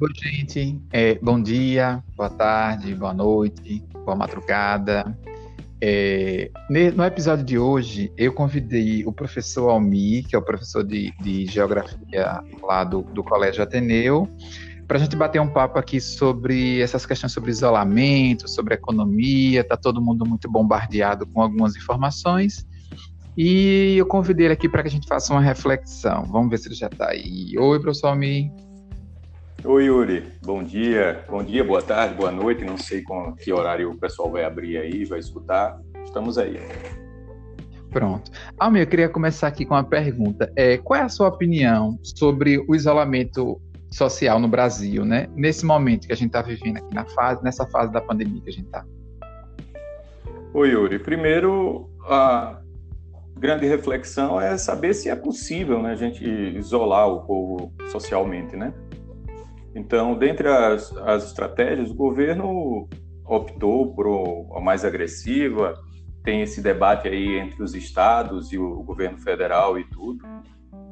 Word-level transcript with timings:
Oi, 0.00 0.10
gente. 0.14 0.80
É, 0.92 1.16
bom 1.16 1.42
dia, 1.42 2.04
boa 2.16 2.30
tarde, 2.30 2.94
boa 2.94 3.12
noite, 3.12 3.82
boa 4.04 4.14
madrugada. 4.14 5.18
É, 5.80 6.52
no 6.70 7.04
episódio 7.04 7.44
de 7.44 7.58
hoje, 7.58 8.12
eu 8.16 8.32
convidei 8.32 9.04
o 9.04 9.12
professor 9.12 9.70
Almi, 9.70 10.22
que 10.22 10.36
é 10.36 10.38
o 10.38 10.42
professor 10.42 10.84
de, 10.84 11.12
de 11.20 11.46
Geografia 11.46 12.40
lá 12.62 12.84
do, 12.84 13.02
do 13.02 13.24
Colégio 13.24 13.60
Ateneu, 13.60 14.28
para 14.86 14.98
a 14.98 15.00
gente 15.00 15.16
bater 15.16 15.40
um 15.40 15.48
papo 15.48 15.80
aqui 15.80 16.00
sobre 16.00 16.80
essas 16.80 17.04
questões 17.04 17.32
sobre 17.32 17.50
isolamento, 17.50 18.48
sobre 18.48 18.74
economia. 18.74 19.62
Está 19.62 19.76
todo 19.76 20.00
mundo 20.00 20.24
muito 20.24 20.48
bombardeado 20.48 21.26
com 21.26 21.42
algumas 21.42 21.74
informações. 21.74 22.64
E 23.36 23.96
eu 23.96 24.06
convidei 24.06 24.46
ele 24.46 24.54
aqui 24.54 24.68
para 24.68 24.82
que 24.82 24.88
a 24.88 24.92
gente 24.92 25.08
faça 25.08 25.32
uma 25.32 25.42
reflexão. 25.42 26.22
Vamos 26.26 26.50
ver 26.50 26.58
se 26.58 26.68
ele 26.68 26.76
já 26.76 26.86
está 26.86 27.08
aí. 27.08 27.58
Oi, 27.58 27.80
professor 27.80 28.10
Almi. 28.10 28.67
Oi, 29.64 29.86
Yuri. 29.86 30.24
Bom 30.44 30.62
dia. 30.62 31.24
Bom 31.28 31.42
dia, 31.42 31.64
boa 31.64 31.82
tarde, 31.82 32.14
boa 32.14 32.30
noite. 32.30 32.64
Não 32.64 32.78
sei 32.78 33.02
com 33.02 33.34
que 33.34 33.52
horário 33.52 33.90
o 33.90 33.98
pessoal 33.98 34.30
vai 34.30 34.44
abrir 34.44 34.78
aí, 34.78 35.04
vai 35.04 35.18
escutar. 35.18 35.80
Estamos 36.04 36.38
aí. 36.38 36.60
Pronto. 37.90 38.30
Almir, 38.56 38.82
eu 38.82 38.86
queria 38.86 39.08
começar 39.08 39.48
aqui 39.48 39.66
com 39.66 39.74
uma 39.74 39.82
pergunta. 39.82 40.50
É, 40.54 40.78
qual 40.78 41.00
é 41.00 41.02
a 41.02 41.08
sua 41.08 41.26
opinião 41.26 41.98
sobre 42.02 42.64
o 42.68 42.74
isolamento 42.76 43.60
social 43.90 44.38
no 44.38 44.46
Brasil, 44.46 45.04
né? 45.04 45.28
Nesse 45.34 45.66
momento 45.66 46.06
que 46.06 46.12
a 46.12 46.16
gente 46.16 46.28
está 46.28 46.40
vivendo 46.40 46.76
aqui 46.76 46.94
na 46.94 47.04
fase, 47.06 47.42
nessa 47.42 47.66
fase 47.66 47.92
da 47.92 48.00
pandemia 48.00 48.40
que 48.40 48.50
a 48.50 48.52
gente 48.52 48.66
está. 48.66 48.84
Oi, 50.54 50.70
Yuri. 50.70 51.00
Primeiro, 51.00 51.90
a 52.08 52.60
grande 53.36 53.66
reflexão 53.66 54.40
é 54.40 54.56
saber 54.56 54.94
se 54.94 55.08
é 55.08 55.16
possível, 55.16 55.82
né, 55.82 55.90
a 55.90 55.96
gente 55.96 56.24
isolar 56.24 57.08
o 57.08 57.22
povo 57.22 57.72
socialmente, 57.90 58.56
né? 58.56 58.72
Então, 59.78 60.18
dentre 60.18 60.48
as, 60.48 60.92
as 60.98 61.26
estratégias, 61.26 61.90
o 61.90 61.94
governo 61.94 62.88
optou 63.24 63.94
por 63.94 64.56
a 64.56 64.60
mais 64.60 64.84
agressiva, 64.84 65.74
tem 66.24 66.42
esse 66.42 66.60
debate 66.60 67.06
aí 67.06 67.38
entre 67.38 67.62
os 67.62 67.76
estados 67.76 68.52
e 68.52 68.58
o 68.58 68.82
governo 68.82 69.18
federal 69.18 69.78
e 69.78 69.84
tudo, 69.84 70.26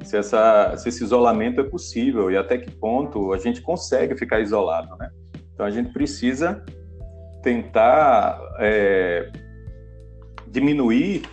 se, 0.03 0.15
essa, 0.15 0.73
se 0.77 0.87
esse 0.87 1.03
isolamento 1.03 1.59
é 1.59 1.65
possível 1.65 2.31
e 2.31 2.37
até 2.37 2.57
que 2.57 2.71
ponto 2.71 3.33
a 3.33 3.37
gente 3.37 3.61
consegue 3.61 4.15
ficar 4.15 4.39
isolado, 4.39 4.95
né? 4.95 5.09
Então, 5.53 5.65
a 5.65 5.69
gente 5.69 5.91
precisa 5.91 6.63
tentar 7.43 8.39
é, 8.59 9.29
diminuir 10.47 11.23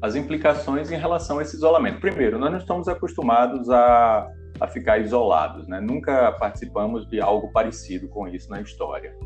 as 0.00 0.14
implicações 0.14 0.90
em 0.90 0.96
relação 0.96 1.38
a 1.38 1.42
esse 1.42 1.56
isolamento. 1.56 2.00
Primeiro, 2.00 2.38
nós 2.38 2.50
não 2.50 2.58
estamos 2.58 2.88
acostumados 2.88 3.68
a 3.68 4.26
a 4.60 4.66
ficar 4.66 4.98
isolados, 4.98 5.66
né? 5.68 5.80
Nunca 5.80 6.32
participamos 6.32 7.08
de 7.08 7.20
algo 7.20 7.52
parecido 7.52 8.08
com 8.08 8.26
isso 8.26 8.50
na 8.50 8.60
história. 8.60 9.16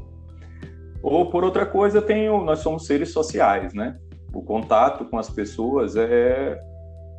Ou 1.02 1.30
por 1.30 1.42
outra 1.42 1.66
coisa, 1.66 2.00
tenho, 2.00 2.44
nós 2.44 2.60
somos 2.60 2.86
seres 2.86 3.10
sociais, 3.10 3.74
né? 3.74 3.98
O 4.32 4.42
contato 4.42 5.04
com 5.06 5.18
as 5.18 5.28
pessoas 5.28 5.96
é 5.96 6.58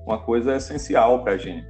uma 0.05 0.19
coisa 0.23 0.55
essencial 0.55 1.23
para 1.23 1.33
a 1.33 1.37
gente. 1.37 1.67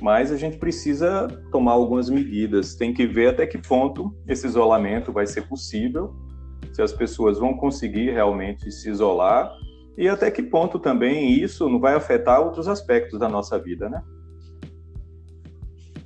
Mas 0.00 0.32
a 0.32 0.36
gente 0.36 0.58
precisa 0.58 1.28
tomar 1.50 1.72
algumas 1.72 2.08
medidas. 2.08 2.74
Tem 2.74 2.92
que 2.92 3.06
ver 3.06 3.28
até 3.28 3.46
que 3.46 3.58
ponto 3.58 4.14
esse 4.26 4.46
isolamento 4.46 5.12
vai 5.12 5.26
ser 5.26 5.42
possível, 5.42 6.14
se 6.72 6.82
as 6.82 6.92
pessoas 6.92 7.38
vão 7.38 7.54
conseguir 7.54 8.10
realmente 8.10 8.70
se 8.70 8.88
isolar 8.88 9.52
e 9.96 10.08
até 10.08 10.30
que 10.30 10.42
ponto 10.42 10.78
também 10.78 11.32
isso 11.32 11.68
não 11.68 11.78
vai 11.78 11.94
afetar 11.94 12.40
outros 12.40 12.66
aspectos 12.66 13.18
da 13.18 13.28
nossa 13.28 13.58
vida, 13.58 13.88
né? 13.88 14.02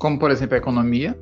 Como, 0.07 0.21
por 0.21 0.31
exemplo, 0.31 0.55
a 0.55 0.59
economia? 0.59 1.19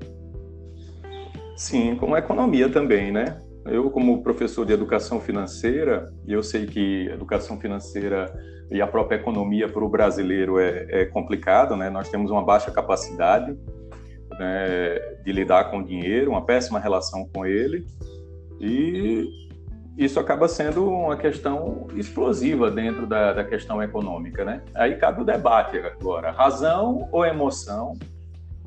Sim, 1.56 1.96
como 1.96 2.14
a 2.14 2.18
economia 2.18 2.68
também, 2.68 3.10
né? 3.10 3.40
Eu, 3.64 3.90
como 3.90 4.22
professor 4.22 4.66
de 4.66 4.74
educação 4.74 5.18
financeira, 5.22 6.12
eu 6.28 6.42
sei 6.42 6.66
que 6.66 7.06
educação 7.06 7.58
financeira 7.58 8.30
e 8.70 8.82
a 8.82 8.86
própria 8.86 9.16
economia 9.16 9.70
para 9.70 9.82
o 9.82 9.88
brasileiro 9.88 10.58
é, 10.58 10.84
é 10.90 11.04
complicado, 11.06 11.74
né? 11.74 11.88
Nós 11.88 12.10
temos 12.10 12.30
uma 12.30 12.44
baixa 12.44 12.70
capacidade 12.70 13.58
né, 14.38 14.98
de 15.24 15.32
lidar 15.32 15.70
com 15.70 15.78
o 15.78 15.82
dinheiro, 15.82 16.32
uma 16.32 16.44
péssima 16.44 16.78
relação 16.78 17.26
com 17.34 17.46
ele, 17.46 17.86
e 18.60 19.26
isso 19.96 20.20
acaba 20.20 20.46
sendo 20.46 20.86
uma 20.86 21.16
questão 21.16 21.86
explosiva 21.94 22.70
dentro 22.70 23.06
da, 23.06 23.32
da 23.32 23.44
questão 23.44 23.82
econômica, 23.82 24.44
né? 24.44 24.60
Aí 24.74 24.96
cabe 24.96 25.22
o 25.22 25.24
debate 25.24 25.78
agora, 25.78 26.30
razão 26.32 27.08
ou 27.10 27.24
emoção 27.24 27.94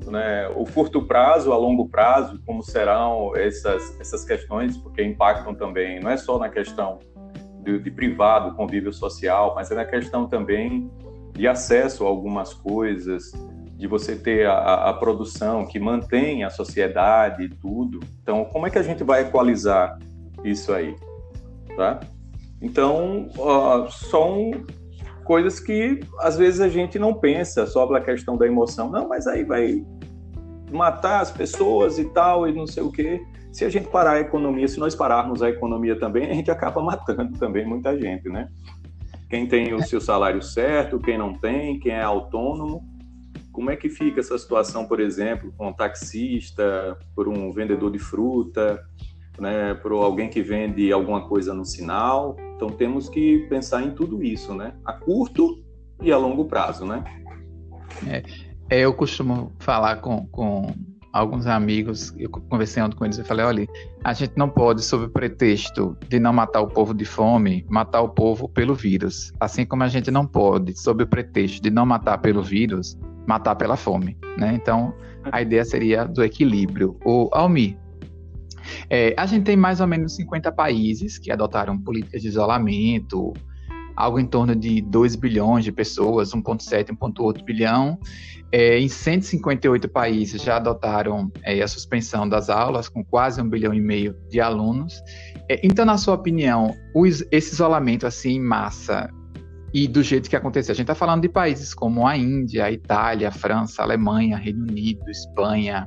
né, 0.06 0.48
o 0.54 0.64
curto 0.64 1.02
prazo, 1.02 1.52
a 1.52 1.56
longo 1.56 1.88
prazo, 1.88 2.40
como 2.46 2.62
serão 2.62 3.34
essas, 3.36 3.98
essas 4.00 4.24
questões, 4.24 4.76
porque 4.76 5.02
impactam 5.02 5.54
também, 5.54 6.00
não 6.00 6.10
é 6.10 6.16
só 6.16 6.38
na 6.38 6.48
questão 6.48 6.98
de, 7.62 7.78
de 7.78 7.90
privado, 7.90 8.54
convívio 8.54 8.92
social, 8.92 9.54
mas 9.54 9.70
é 9.70 9.74
na 9.74 9.84
questão 9.84 10.26
também 10.26 10.90
de 11.32 11.46
acesso 11.46 12.04
a 12.04 12.08
algumas 12.08 12.52
coisas, 12.54 13.32
de 13.76 13.86
você 13.86 14.16
ter 14.16 14.46
a, 14.46 14.88
a, 14.88 14.94
produção 14.94 15.64
que 15.64 15.78
mantém 15.78 16.42
a 16.42 16.50
sociedade 16.50 17.44
e 17.44 17.48
tudo. 17.48 18.00
Então, 18.20 18.44
como 18.46 18.66
é 18.66 18.70
que 18.70 18.78
a 18.78 18.82
gente 18.82 19.04
vai 19.04 19.22
equalizar 19.22 19.96
isso 20.42 20.72
aí? 20.72 20.96
Tá? 21.76 22.00
Então, 22.60 23.28
uh, 23.38 23.88
são 23.88 24.50
coisas 25.28 25.60
que 25.60 26.00
às 26.20 26.38
vezes 26.38 26.58
a 26.58 26.70
gente 26.70 26.98
não 26.98 27.12
pensa 27.12 27.66
sobre 27.66 27.98
a 27.98 28.00
questão 28.00 28.34
da 28.38 28.46
emoção. 28.46 28.90
Não, 28.90 29.06
mas 29.06 29.26
aí 29.26 29.44
vai 29.44 29.84
matar 30.72 31.20
as 31.20 31.30
pessoas 31.30 31.98
e 31.98 32.06
tal, 32.06 32.48
e 32.48 32.52
não 32.54 32.66
sei 32.66 32.82
o 32.82 32.90
quê. 32.90 33.20
Se 33.52 33.62
a 33.62 33.68
gente 33.68 33.88
parar 33.88 34.12
a 34.12 34.20
economia, 34.20 34.66
se 34.66 34.80
nós 34.80 34.94
pararmos 34.94 35.42
a 35.42 35.50
economia 35.50 35.98
também, 36.00 36.30
a 36.30 36.32
gente 36.32 36.50
acaba 36.50 36.80
matando 36.80 37.38
também 37.38 37.66
muita 37.66 37.94
gente, 37.98 38.26
né? 38.30 38.48
Quem 39.28 39.46
tem 39.46 39.74
o 39.74 39.82
seu 39.82 40.00
salário 40.00 40.40
certo, 40.40 40.98
quem 40.98 41.18
não 41.18 41.34
tem, 41.34 41.78
quem 41.78 41.92
é 41.92 42.02
autônomo. 42.02 42.82
Como 43.52 43.70
é 43.70 43.76
que 43.76 43.90
fica 43.90 44.20
essa 44.20 44.38
situação, 44.38 44.86
por 44.86 44.98
exemplo, 44.98 45.52
com 45.58 45.68
um 45.68 45.72
taxista, 45.74 46.96
por 47.14 47.28
um 47.28 47.52
vendedor 47.52 47.90
de 47.90 47.98
fruta, 47.98 48.82
né, 49.38 49.74
por 49.74 49.92
alguém 49.92 50.28
que 50.28 50.42
vende 50.42 50.92
alguma 50.92 51.28
coisa 51.28 51.54
no 51.54 51.64
sinal? 51.64 52.36
Então 52.56 52.68
temos 52.68 53.08
que 53.08 53.46
pensar 53.48 53.82
em 53.82 53.92
tudo 53.92 54.22
isso, 54.22 54.54
né? 54.54 54.74
A 54.84 54.92
curto 54.92 55.62
e 56.02 56.12
a 56.12 56.18
longo 56.18 56.44
prazo, 56.44 56.84
né? 56.84 57.04
É, 58.06 58.22
é 58.70 58.80
eu 58.80 58.92
costumo 58.92 59.52
falar 59.58 59.96
com, 59.96 60.26
com 60.26 60.74
alguns 61.12 61.46
amigos, 61.46 62.14
eu 62.18 62.28
conversei 62.30 62.82
ontem 62.82 62.96
com 62.96 63.04
eles 63.04 63.18
e 63.18 63.24
falei, 63.24 63.44
olha, 63.44 63.66
a 64.04 64.12
gente 64.12 64.32
não 64.36 64.48
pode, 64.48 64.82
sob 64.82 65.06
o 65.06 65.08
pretexto 65.08 65.96
de 66.08 66.18
não 66.18 66.32
matar 66.32 66.60
o 66.60 66.68
povo 66.68 66.94
de 66.94 67.04
fome, 67.04 67.64
matar 67.68 68.02
o 68.02 68.08
povo 68.08 68.48
pelo 68.48 68.74
vírus. 68.74 69.32
Assim 69.40 69.64
como 69.64 69.82
a 69.82 69.88
gente 69.88 70.10
não 70.10 70.26
pode, 70.26 70.78
sob 70.78 71.04
o 71.04 71.06
pretexto 71.06 71.62
de 71.62 71.70
não 71.70 71.86
matar 71.86 72.18
pelo 72.18 72.42
vírus, 72.42 72.98
matar 73.26 73.56
pela 73.56 73.76
fome, 73.76 74.16
né? 74.36 74.52
Então, 74.54 74.94
a 75.30 75.42
ideia 75.42 75.64
seria 75.64 76.04
do 76.04 76.22
equilíbrio. 76.22 76.96
O 77.04 77.28
Almi, 77.32 77.78
é, 78.88 79.14
a 79.16 79.26
gente 79.26 79.44
tem 79.44 79.56
mais 79.56 79.80
ou 79.80 79.86
menos 79.86 80.14
50 80.16 80.52
países 80.52 81.18
que 81.18 81.30
adotaram 81.30 81.78
políticas 81.78 82.22
de 82.22 82.28
isolamento, 82.28 83.32
algo 83.96 84.20
em 84.20 84.26
torno 84.26 84.54
de 84.54 84.80
2 84.80 85.16
bilhões 85.16 85.64
de 85.64 85.72
pessoas, 85.72 86.30
1,7, 86.30 86.96
1,8 86.96 87.44
bilhão. 87.44 87.98
É, 88.50 88.78
em 88.78 88.88
158 88.88 89.88
países 89.88 90.40
já 90.40 90.56
adotaram 90.56 91.30
é, 91.42 91.60
a 91.60 91.68
suspensão 91.68 92.26
das 92.26 92.48
aulas, 92.48 92.88
com 92.88 93.04
quase 93.04 93.42
um 93.42 93.48
bilhão 93.48 93.74
e 93.74 93.80
meio 93.80 94.16
de 94.30 94.40
alunos. 94.40 95.02
É, 95.50 95.60
então, 95.62 95.84
na 95.84 95.98
sua 95.98 96.14
opinião, 96.14 96.74
esse 97.30 97.52
isolamento 97.52 98.06
assim 98.06 98.36
em 98.36 98.40
massa 98.40 99.10
e 99.72 99.86
do 99.86 100.02
jeito 100.02 100.30
que 100.30 100.36
aconteceu, 100.36 100.72
a 100.72 100.74
gente 100.74 100.84
está 100.84 100.94
falando 100.94 101.22
de 101.22 101.28
países 101.28 101.74
como 101.74 102.06
a 102.06 102.16
Índia, 102.16 102.64
a 102.64 102.72
Itália, 102.72 103.28
a 103.28 103.32
França, 103.32 103.82
a 103.82 103.84
Alemanha, 103.84 104.36
Reino 104.36 104.62
Unido, 104.62 105.10
Espanha, 105.10 105.86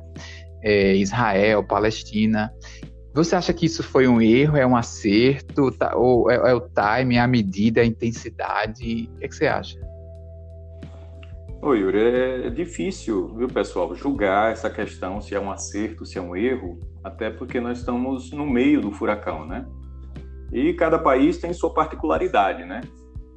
é, 0.62 0.94
Israel, 0.96 1.64
Palestina. 1.64 2.52
Você 3.14 3.36
acha 3.36 3.52
que 3.52 3.66
isso 3.66 3.82
foi 3.82 4.08
um 4.08 4.22
erro, 4.22 4.56
é 4.56 4.66
um 4.66 4.74
acerto, 4.74 5.70
tá, 5.70 5.94
ou 5.94 6.30
é, 6.30 6.36
é, 6.36 6.54
o 6.54 6.60
time, 6.60 7.18
a 7.18 7.26
medida, 7.26 7.82
a 7.82 7.84
intensidade? 7.84 8.82
O 8.82 9.18
que, 9.18 9.24
é 9.24 9.28
que 9.28 9.34
você 9.36 9.46
acha? 9.46 9.78
Oi, 11.60 11.78
Yuri, 11.78 11.98
é 11.98 12.50
difícil, 12.50 13.28
viu, 13.36 13.46
pessoal, 13.46 13.94
julgar 13.94 14.50
essa 14.50 14.68
questão 14.70 15.20
se 15.20 15.34
é 15.34 15.38
um 15.38 15.50
acerto, 15.50 16.04
se 16.04 16.18
é 16.18 16.20
um 16.20 16.34
erro, 16.34 16.80
até 17.04 17.30
porque 17.30 17.60
nós 17.60 17.78
estamos 17.78 18.32
no 18.32 18.46
meio 18.46 18.80
do 18.80 18.90
furacão, 18.90 19.46
né? 19.46 19.66
E 20.52 20.72
cada 20.72 20.98
país 20.98 21.38
tem 21.38 21.52
sua 21.52 21.72
particularidade, 21.72 22.64
né? 22.64 22.80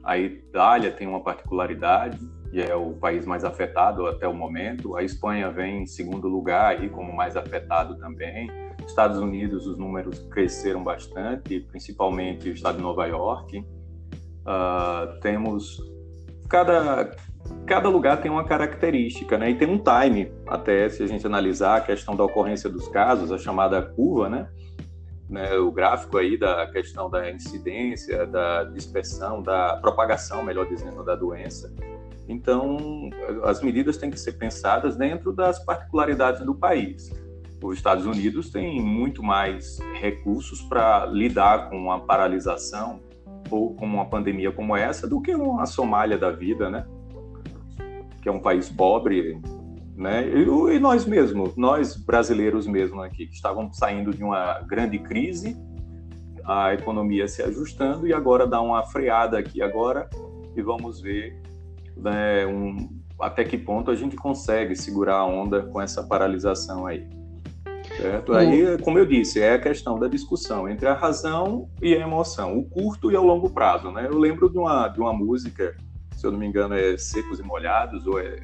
A 0.03 0.17
Itália 0.17 0.91
tem 0.91 1.05
uma 1.05 1.23
particularidade, 1.23 2.17
e 2.55 2.61
é 2.61 2.73
o 2.73 2.93
país 2.93 3.25
mais 3.25 3.43
afetado 3.43 4.07
até 4.07 4.25
o 4.25 4.33
momento. 4.33 4.95
A 4.95 5.03
Espanha 5.03 5.51
vem 5.51 5.83
em 5.83 5.85
segundo 5.85 6.29
lugar 6.29 6.77
aí 6.77 6.87
como 6.87 7.13
mais 7.13 7.35
afetado 7.35 7.97
também. 7.97 8.49
Estados 8.87 9.17
Unidos, 9.17 9.67
os 9.67 9.77
números 9.77 10.19
cresceram 10.31 10.81
bastante, 10.81 11.59
principalmente 11.59 12.47
o 12.47 12.53
estado 12.53 12.77
de 12.77 12.81
Nova 12.81 13.05
York. 13.07 13.59
Uh, 13.59 15.19
temos 15.19 15.81
cada 16.47 17.11
cada 17.67 17.89
lugar 17.89 18.21
tem 18.21 18.31
uma 18.31 18.45
característica, 18.45 19.37
né? 19.37 19.49
E 19.49 19.55
tem 19.55 19.67
um 19.67 19.77
time, 19.77 20.31
até 20.47 20.87
se 20.87 21.03
a 21.03 21.07
gente 21.07 21.27
analisar 21.27 21.75
a 21.75 21.81
questão 21.81 22.15
da 22.15 22.23
ocorrência 22.23 22.69
dos 22.69 22.87
casos, 22.87 23.33
a 23.33 23.37
chamada 23.37 23.81
curva, 23.81 24.29
né? 24.29 24.47
né? 25.29 25.57
O 25.57 25.73
gráfico 25.73 26.17
aí 26.17 26.37
da 26.37 26.65
questão 26.67 27.09
da 27.09 27.29
incidência, 27.29 28.25
da 28.25 28.63
dispersão, 28.63 29.43
da 29.43 29.75
propagação, 29.75 30.41
melhor 30.41 30.65
dizendo, 30.67 31.03
da 31.03 31.17
doença. 31.17 31.69
Então, 32.27 33.09
as 33.43 33.61
medidas 33.61 33.97
têm 33.97 34.09
que 34.09 34.19
ser 34.19 34.33
pensadas 34.33 34.95
dentro 34.95 35.31
das 35.31 35.63
particularidades 35.63 36.43
do 36.45 36.55
país. 36.55 37.11
Os 37.63 37.77
Estados 37.77 38.05
Unidos 38.05 38.49
têm 38.51 38.81
muito 38.81 39.23
mais 39.23 39.79
recursos 39.99 40.61
para 40.63 41.05
lidar 41.05 41.69
com 41.69 41.77
uma 41.77 41.99
paralisação 41.99 42.99
ou 43.49 43.75
com 43.75 43.85
uma 43.85 44.05
pandemia 44.05 44.51
como 44.51 44.75
essa 44.75 45.07
do 45.07 45.21
que 45.21 45.35
uma 45.35 45.65
Somália 45.65 46.17
da 46.17 46.31
vida, 46.31 46.69
né? 46.69 46.85
Que 48.21 48.29
é 48.29 48.31
um 48.31 48.39
país 48.39 48.69
pobre, 48.69 49.39
né? 49.95 50.27
E, 50.27 50.79
nós 50.79 51.05
mesmos, 51.05 51.55
nós 51.55 51.95
brasileiros 51.95 52.67
mesmo 52.67 53.01
aqui, 53.01 53.27
que 53.27 53.35
estávamos 53.35 53.77
saindo 53.77 54.11
de 54.11 54.23
uma 54.23 54.59
grande 54.61 54.99
crise, 54.99 55.55
a 56.43 56.73
economia 56.73 57.27
se 57.27 57.41
ajustando 57.41 58.07
e 58.07 58.13
agora 58.13 58.45
dá 58.45 58.61
uma 58.61 58.83
freada 58.83 59.39
aqui 59.39 59.61
agora 59.61 60.07
e 60.55 60.61
vamos 60.61 61.01
ver 61.01 61.41
né, 61.95 62.45
um, 62.45 62.89
até 63.19 63.43
que 63.43 63.57
ponto 63.57 63.91
a 63.91 63.95
gente 63.95 64.15
consegue 64.15 64.75
segurar 64.75 65.17
a 65.17 65.25
onda 65.25 65.63
com 65.63 65.81
essa 65.81 66.03
paralisação 66.03 66.85
aí. 66.85 67.07
Certo? 67.97 68.33
Aí, 68.33 68.77
como 68.79 68.99
eu 68.99 69.05
disse, 69.05 69.39
é 69.39 69.53
a 69.53 69.59
questão 69.59 69.97
da 69.97 70.07
discussão 70.07 70.67
entre 70.67 70.87
a 70.87 70.93
razão 70.93 71.69
e 71.81 71.93
a 71.93 71.99
emoção, 71.99 72.57
o 72.57 72.65
curto 72.65 73.11
e 73.11 73.15
o 73.15 73.23
longo 73.23 73.49
prazo. 73.49 73.91
Né? 73.91 74.07
Eu 74.07 74.17
lembro 74.17 74.49
de 74.49 74.57
uma, 74.57 74.87
de 74.87 74.99
uma 74.99 75.13
música, 75.13 75.75
se 76.15 76.25
eu 76.25 76.31
não 76.31 76.39
me 76.39 76.45
engano, 76.45 76.75
é 76.75 76.97
Secos 76.97 77.39
e 77.39 77.43
Molhados, 77.43 78.05
ou 78.05 78.19
é 78.19 78.39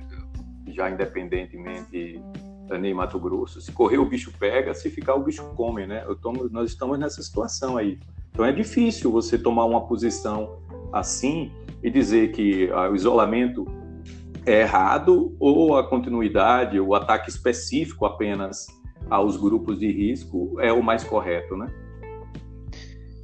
já 0.68 0.90
independentemente 0.90 2.22
Ney 2.80 2.94
Mato 2.94 3.20
Grosso. 3.20 3.60
Se 3.60 3.72
correr, 3.72 3.98
o 3.98 4.06
bicho 4.06 4.32
pega, 4.40 4.74
se 4.74 4.90
ficar, 4.90 5.16
o 5.16 5.24
bicho 5.24 5.44
come. 5.56 5.86
Né? 5.86 6.06
Tomo, 6.22 6.48
nós 6.50 6.70
estamos 6.72 6.98
nessa 6.98 7.22
situação 7.22 7.78
aí. 7.78 8.00
Então 8.32 8.46
é 8.46 8.52
difícil 8.52 9.12
você 9.12 9.38
tomar 9.38 9.66
uma 9.66 9.86
posição 9.86 10.60
assim 10.94 11.52
e 11.84 11.90
dizer 11.90 12.32
que 12.32 12.70
ah, 12.72 12.90
o 12.90 12.96
isolamento 12.96 13.66
é 14.46 14.62
errado 14.62 15.36
ou 15.40 15.78
a 15.78 15.88
continuidade, 15.88 16.80
o 16.80 16.96
ataque 16.96 17.30
específico 17.30 18.06
apenas 18.06 18.68
aos 19.10 19.38
grupos 19.38 19.80
de 19.80 19.92
risco 19.92 20.60
é 20.60 20.72
o 20.72 20.82
mais 20.82 21.04
correto, 21.04 21.56
né? 21.56 21.68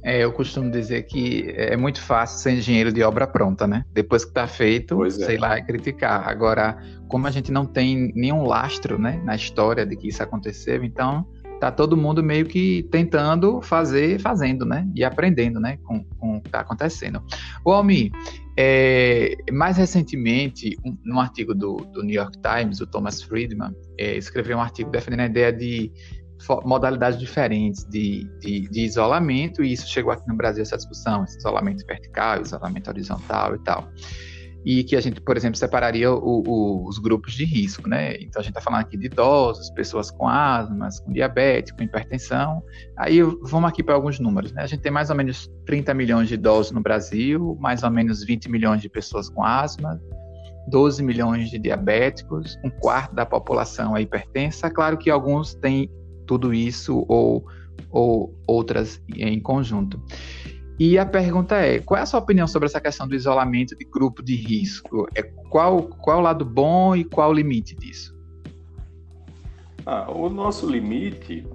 É, 0.04 0.22
eu 0.22 0.32
costumo 0.32 0.70
dizer 0.70 1.02
que 1.02 1.52
é 1.56 1.76
muito 1.76 2.00
fácil 2.00 2.38
ser 2.38 2.52
engenheiro 2.52 2.92
de 2.92 3.02
obra 3.02 3.26
pronta, 3.26 3.66
né? 3.66 3.84
Depois 3.92 4.24
que 4.24 4.30
está 4.30 4.46
feito, 4.46 5.04
é. 5.04 5.10
sei 5.10 5.36
lá, 5.38 5.56
é 5.56 5.62
criticar. 5.62 6.28
Agora, 6.28 6.78
como 7.08 7.26
a 7.26 7.30
gente 7.30 7.50
não 7.50 7.66
tem 7.66 8.12
nenhum 8.14 8.44
lastro, 8.44 8.98
né, 8.98 9.20
na 9.24 9.34
história 9.34 9.84
de 9.84 9.96
que 9.96 10.08
isso 10.08 10.22
aconteceu, 10.22 10.84
então 10.84 11.26
tá 11.58 11.70
todo 11.70 11.96
mundo 11.96 12.22
meio 12.22 12.46
que 12.46 12.86
tentando 12.90 13.60
fazer, 13.60 14.20
fazendo, 14.20 14.64
né? 14.64 14.88
E 14.94 15.04
aprendendo, 15.04 15.60
né? 15.60 15.78
Com, 15.84 16.04
com 16.04 16.36
o 16.36 16.40
que 16.40 16.48
está 16.48 16.60
acontecendo. 16.60 17.22
O 17.64 17.72
Almi, 17.72 18.10
é, 18.56 19.36
mais 19.52 19.76
recentemente, 19.76 20.76
um, 20.84 20.96
num 21.04 21.20
artigo 21.20 21.54
do, 21.54 21.76
do, 21.76 22.02
New 22.02 22.14
York 22.14 22.38
Times, 22.40 22.80
o 22.80 22.86
Thomas 22.86 23.22
Friedman 23.22 23.74
é, 23.98 24.16
escreveu 24.16 24.56
um 24.56 24.60
artigo 24.60 24.90
defendendo 24.90 25.20
a 25.20 25.26
ideia 25.26 25.52
de 25.52 25.92
modalidades 26.64 27.18
diferentes 27.18 27.84
de, 27.84 28.24
de, 28.38 28.68
de, 28.68 28.80
isolamento, 28.82 29.64
e 29.64 29.72
isso 29.72 29.88
chegou 29.88 30.12
aqui 30.12 30.26
no 30.28 30.36
Brasil, 30.36 30.62
essa 30.62 30.76
discussão, 30.76 31.24
esse 31.24 31.36
isolamento 31.38 31.84
vertical, 31.84 32.40
isolamento 32.40 32.88
horizontal 32.88 33.56
e 33.56 33.58
tal 33.58 33.90
e 34.68 34.84
que 34.84 34.94
a 34.94 35.00
gente, 35.00 35.18
por 35.18 35.34
exemplo, 35.34 35.56
separaria 35.56 36.12
o, 36.12 36.42
o, 36.46 36.86
os 36.86 36.98
grupos 36.98 37.32
de 37.32 37.42
risco, 37.42 37.88
né? 37.88 38.16
Então 38.16 38.38
a 38.38 38.42
gente 38.42 38.50
está 38.50 38.60
falando 38.60 38.82
aqui 38.82 38.98
de 38.98 39.06
idosos, 39.06 39.70
pessoas 39.70 40.10
com 40.10 40.28
asma, 40.28 40.90
com 41.02 41.10
diabetes, 41.10 41.72
com 41.72 41.82
hipertensão. 41.82 42.62
Aí 42.94 43.22
vamos 43.22 43.70
aqui 43.70 43.82
para 43.82 43.94
alguns 43.94 44.20
números, 44.20 44.52
né? 44.52 44.62
A 44.62 44.66
gente 44.66 44.82
tem 44.82 44.92
mais 44.92 45.08
ou 45.08 45.16
menos 45.16 45.50
30 45.64 45.94
milhões 45.94 46.28
de 46.28 46.34
idosos 46.34 46.70
no 46.70 46.82
Brasil, 46.82 47.56
mais 47.58 47.82
ou 47.82 47.90
menos 47.90 48.22
20 48.22 48.50
milhões 48.50 48.82
de 48.82 48.90
pessoas 48.90 49.30
com 49.30 49.42
asma, 49.42 49.98
12 50.68 51.02
milhões 51.02 51.48
de 51.48 51.58
diabéticos, 51.58 52.58
um 52.62 52.68
quarto 52.68 53.14
da 53.14 53.24
população 53.24 53.96
é 53.96 54.02
hipertensa. 54.02 54.68
Claro 54.68 54.98
que 54.98 55.08
alguns 55.08 55.54
têm 55.54 55.90
tudo 56.26 56.52
isso 56.52 57.06
ou, 57.08 57.42
ou 57.90 58.38
outras 58.46 59.00
em 59.16 59.40
conjunto. 59.40 59.98
E 60.78 60.96
a 60.98 61.04
pergunta 61.04 61.56
é: 61.56 61.80
qual 61.80 61.98
é 61.98 62.02
a 62.02 62.06
sua 62.06 62.20
opinião 62.20 62.46
sobre 62.46 62.66
essa 62.66 62.80
questão 62.80 63.06
do 63.08 63.14
isolamento 63.14 63.76
de 63.76 63.84
grupo 63.84 64.22
de 64.22 64.36
risco? 64.36 65.08
É 65.14 65.22
qual, 65.22 65.82
qual 65.82 66.16
é 66.16 66.20
o 66.20 66.22
lado 66.22 66.44
bom 66.44 66.94
e 66.94 67.04
qual 67.04 67.30
o 67.30 67.32
limite 67.32 67.74
disso? 67.74 68.16
Ah, 69.84 70.10
o 70.10 70.28
nosso 70.28 70.70
limite 70.70 71.46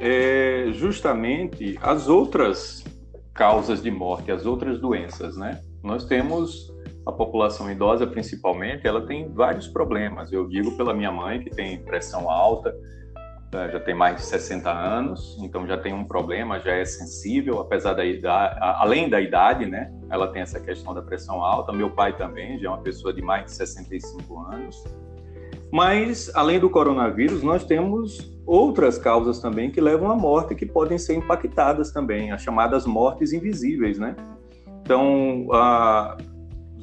é 0.00 0.66
justamente 0.72 1.78
as 1.80 2.08
outras 2.08 2.84
causas 3.32 3.82
de 3.82 3.90
morte, 3.90 4.30
as 4.30 4.44
outras 4.44 4.80
doenças, 4.80 5.36
né? 5.36 5.62
Nós 5.82 6.04
temos 6.04 6.72
a 7.06 7.12
população 7.12 7.70
idosa, 7.70 8.06
principalmente, 8.06 8.86
ela 8.86 9.06
tem 9.06 9.32
vários 9.32 9.66
problemas. 9.66 10.30
Eu 10.32 10.46
digo 10.48 10.76
pela 10.76 10.92
minha 10.92 11.10
mãe, 11.10 11.40
que 11.40 11.50
tem 11.50 11.82
pressão 11.82 12.30
alta, 12.30 12.74
já 13.52 13.78
tem 13.80 13.94
mais 13.94 14.16
de 14.16 14.22
60 14.22 14.70
anos, 14.70 15.36
então 15.42 15.66
já 15.66 15.76
tem 15.76 15.92
um 15.92 16.04
problema, 16.04 16.58
já 16.58 16.72
é 16.72 16.84
sensível, 16.84 17.60
apesar 17.60 17.92
da 17.92 18.04
idade, 18.04 18.58
além 18.60 19.10
da 19.10 19.20
idade, 19.20 19.66
né? 19.66 19.92
Ela 20.10 20.28
tem 20.28 20.40
essa 20.40 20.58
questão 20.58 20.94
da 20.94 21.02
pressão 21.02 21.44
alta. 21.44 21.72
Meu 21.72 21.90
pai 21.90 22.16
também 22.16 22.58
já 22.58 22.68
é 22.68 22.70
uma 22.70 22.80
pessoa 22.80 23.12
de 23.12 23.20
mais 23.20 23.44
de 23.46 23.52
65 23.52 24.38
anos. 24.38 24.82
Mas, 25.70 26.30
além 26.34 26.58
do 26.58 26.70
coronavírus, 26.70 27.42
nós 27.42 27.64
temos 27.64 28.30
outras 28.46 28.98
causas 28.98 29.38
também 29.38 29.70
que 29.70 29.80
levam 29.80 30.10
à 30.10 30.16
morte, 30.16 30.54
que 30.54 30.66
podem 30.66 30.98
ser 30.98 31.14
impactadas 31.14 31.92
também, 31.92 32.32
as 32.32 32.42
chamadas 32.42 32.86
mortes 32.86 33.32
invisíveis, 33.32 33.98
né? 33.98 34.16
Então, 34.82 35.46
a, 35.52 36.16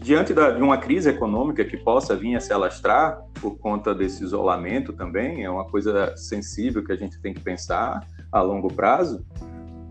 diante 0.02 0.34
da, 0.34 0.52
de 0.52 0.62
uma 0.62 0.78
crise 0.78 1.10
econômica 1.10 1.64
que 1.64 1.78
possa 1.78 2.16
vir 2.16 2.36
a 2.36 2.40
se 2.40 2.54
alastrar 2.54 3.22
por 3.42 3.58
conta 3.58 3.94
desse 3.94 4.24
isolamento 4.24 4.94
também, 4.94 5.44
é 5.44 5.50
uma 5.50 5.66
coisa 5.66 6.16
sensível 6.16 6.84
que 6.84 6.92
a 6.92 6.96
gente 6.96 7.20
tem 7.22 7.34
que 7.34 7.42
pensar 7.42 8.06
a 8.32 8.42
longo 8.42 8.74
prazo. 8.74 9.26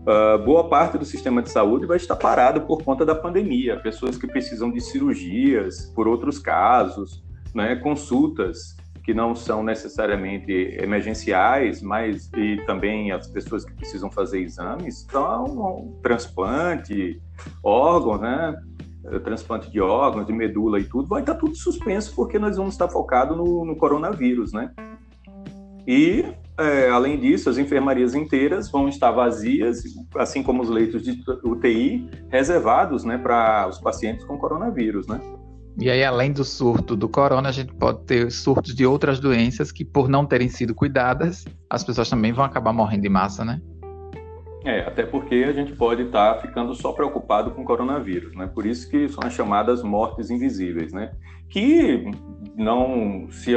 Uh, 0.01 0.43
boa 0.43 0.67
parte 0.67 0.97
do 0.97 1.05
sistema 1.05 1.41
de 1.41 1.51
saúde 1.51 1.85
vai 1.85 1.97
estar 1.97 2.15
parado 2.15 2.61
por 2.61 2.83
conta 2.83 3.05
da 3.05 3.13
pandemia. 3.13 3.79
Pessoas 3.79 4.17
que 4.17 4.25
precisam 4.25 4.71
de 4.71 4.81
cirurgias, 4.81 5.91
por 5.95 6.07
outros 6.07 6.39
casos, 6.39 7.23
né, 7.53 7.75
consultas 7.75 8.75
que 9.03 9.13
não 9.13 9.35
são 9.35 9.63
necessariamente 9.63 10.51
emergenciais, 10.79 11.81
mas 11.81 12.29
e 12.35 12.57
também 12.65 13.11
as 13.11 13.27
pessoas 13.27 13.65
que 13.65 13.73
precisam 13.73 14.09
fazer 14.09 14.39
exames, 14.39 15.03
então 15.07 15.97
transplante, 16.01 17.21
órgão, 17.63 18.19
né? 18.19 18.55
Eh, 19.05 19.19
transplante 19.19 19.71
de 19.71 19.79
órgãos, 19.79 20.25
de 20.25 20.33
medula 20.33 20.79
e 20.79 20.83
tudo, 20.83 21.07
vai 21.07 21.21
estar 21.21 21.35
tudo 21.35 21.55
suspenso 21.55 22.13
porque 22.13 22.37
nós 22.37 22.57
vamos 22.57 22.73
estar 22.73 22.89
focados 22.89 23.37
no, 23.37 23.63
no 23.63 23.75
coronavírus, 23.77 24.51
né? 24.51 24.71
E, 25.87 26.25
é, 26.57 26.89
além 26.89 27.17
disso, 27.17 27.49
as 27.49 27.57
enfermarias 27.57 28.13
inteiras 28.13 28.69
vão 28.69 28.89
estar 28.89 29.11
vazias, 29.11 29.83
assim 30.17 30.43
como 30.43 30.61
os 30.61 30.69
leitos 30.69 31.01
de 31.01 31.23
UTI 31.43 32.09
reservados, 32.29 33.03
né, 33.03 33.17
para 33.17 33.67
os 33.67 33.79
pacientes 33.79 34.23
com 34.25 34.37
coronavírus, 34.37 35.07
né? 35.07 35.19
E 35.79 35.89
aí, 35.89 36.03
além 36.03 36.33
do 36.33 36.43
surto 36.43 36.95
do 36.95 37.07
corona, 37.07 37.49
a 37.49 37.51
gente 37.53 37.73
pode 37.73 38.03
ter 38.03 38.29
surtos 38.31 38.75
de 38.75 38.85
outras 38.85 39.19
doenças 39.19 39.71
que, 39.71 39.85
por 39.85 40.09
não 40.09 40.25
terem 40.25 40.49
sido 40.49 40.75
cuidadas, 40.75 41.45
as 41.69 41.83
pessoas 41.83 42.09
também 42.09 42.33
vão 42.33 42.43
acabar 42.43 42.73
morrendo 42.73 43.03
de 43.03 43.09
massa, 43.09 43.45
né? 43.45 43.61
É, 44.65 44.81
até 44.81 45.05
porque 45.05 45.35
a 45.47 45.53
gente 45.53 45.73
pode 45.73 46.03
estar 46.03 46.35
tá 46.35 46.41
ficando 46.41 46.73
só 46.75 46.91
preocupado 46.91 47.51
com 47.51 47.61
o 47.61 47.65
coronavírus, 47.65 48.35
né? 48.35 48.47
Por 48.53 48.65
isso 48.65 48.89
que 48.89 49.07
são 49.07 49.23
as 49.25 49.33
chamadas 49.33 49.81
mortes 49.81 50.29
invisíveis, 50.29 50.91
né? 50.91 51.11
Que 51.49 52.11
não, 52.55 53.27
se 53.31 53.53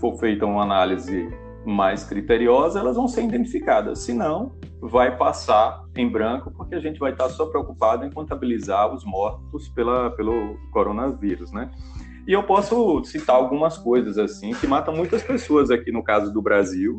for 0.00 0.18
feita 0.18 0.44
uma 0.44 0.62
análise 0.62 1.28
mais 1.64 2.02
criteriosa, 2.02 2.80
elas 2.80 2.96
vão 2.96 3.06
ser 3.06 3.22
identificadas. 3.22 4.00
Se 4.00 4.12
não, 4.12 4.52
vai 4.80 5.16
passar 5.16 5.84
em 5.96 6.08
branco, 6.08 6.50
porque 6.50 6.74
a 6.74 6.80
gente 6.80 6.98
vai 6.98 7.12
estar 7.12 7.28
só 7.28 7.46
preocupado 7.46 8.04
em 8.04 8.10
contabilizar 8.10 8.92
os 8.92 9.04
mortos 9.04 9.68
pela, 9.68 10.10
pelo 10.10 10.56
coronavírus, 10.72 11.52
né? 11.52 11.70
E 12.26 12.32
eu 12.32 12.42
posso 12.42 13.02
citar 13.04 13.36
algumas 13.36 13.78
coisas 13.78 14.18
assim 14.18 14.52
que 14.54 14.66
matam 14.66 14.94
muitas 14.94 15.22
pessoas 15.22 15.70
aqui 15.70 15.92
no 15.92 16.02
caso 16.02 16.32
do 16.32 16.42
Brasil, 16.42 16.98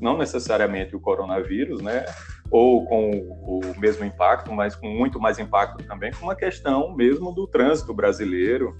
não 0.00 0.18
necessariamente 0.18 0.94
o 0.94 1.00
coronavírus, 1.00 1.80
né? 1.80 2.04
Ou 2.52 2.84
com 2.84 3.10
o 3.10 3.60
mesmo 3.80 4.04
impacto, 4.04 4.52
mas 4.52 4.76
com 4.76 4.86
muito 4.86 5.18
mais 5.18 5.38
impacto 5.38 5.82
também, 5.84 6.12
com 6.12 6.26
uma 6.26 6.36
questão 6.36 6.94
mesmo 6.94 7.32
do 7.32 7.46
trânsito 7.46 7.94
brasileiro, 7.94 8.76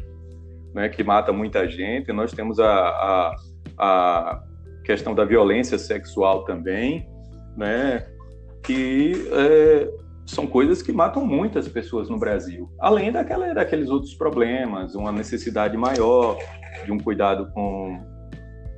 né? 0.75 0.91
Que 0.91 1.03
mata 1.03 1.33
muita 1.33 1.67
gente. 1.67 2.13
Nós 2.13 2.33
temos 2.33 2.61
a, 2.61 2.71
a, 2.71 3.37
a 3.79 4.43
questão 4.85 5.15
da 5.15 5.25
violência 5.25 5.79
sexual 5.79 6.45
também, 6.45 7.09
né? 7.57 8.07
Que 8.63 9.27
é, 9.33 9.91
são 10.27 10.47
coisas 10.47 10.83
que 10.83 10.93
matam 10.93 11.25
muitas 11.25 11.67
pessoas 11.67 12.11
no 12.11 12.19
Brasil. 12.19 12.71
Além 12.79 13.11
daquela, 13.11 13.55
daqueles 13.55 13.89
outros 13.89 14.15
problemas, 14.15 14.95
uma 14.95 15.11
necessidade 15.11 15.79
maior 15.79 16.37
de 16.85 16.93
um 16.93 16.99
cuidado 16.99 17.51
com, 17.53 18.01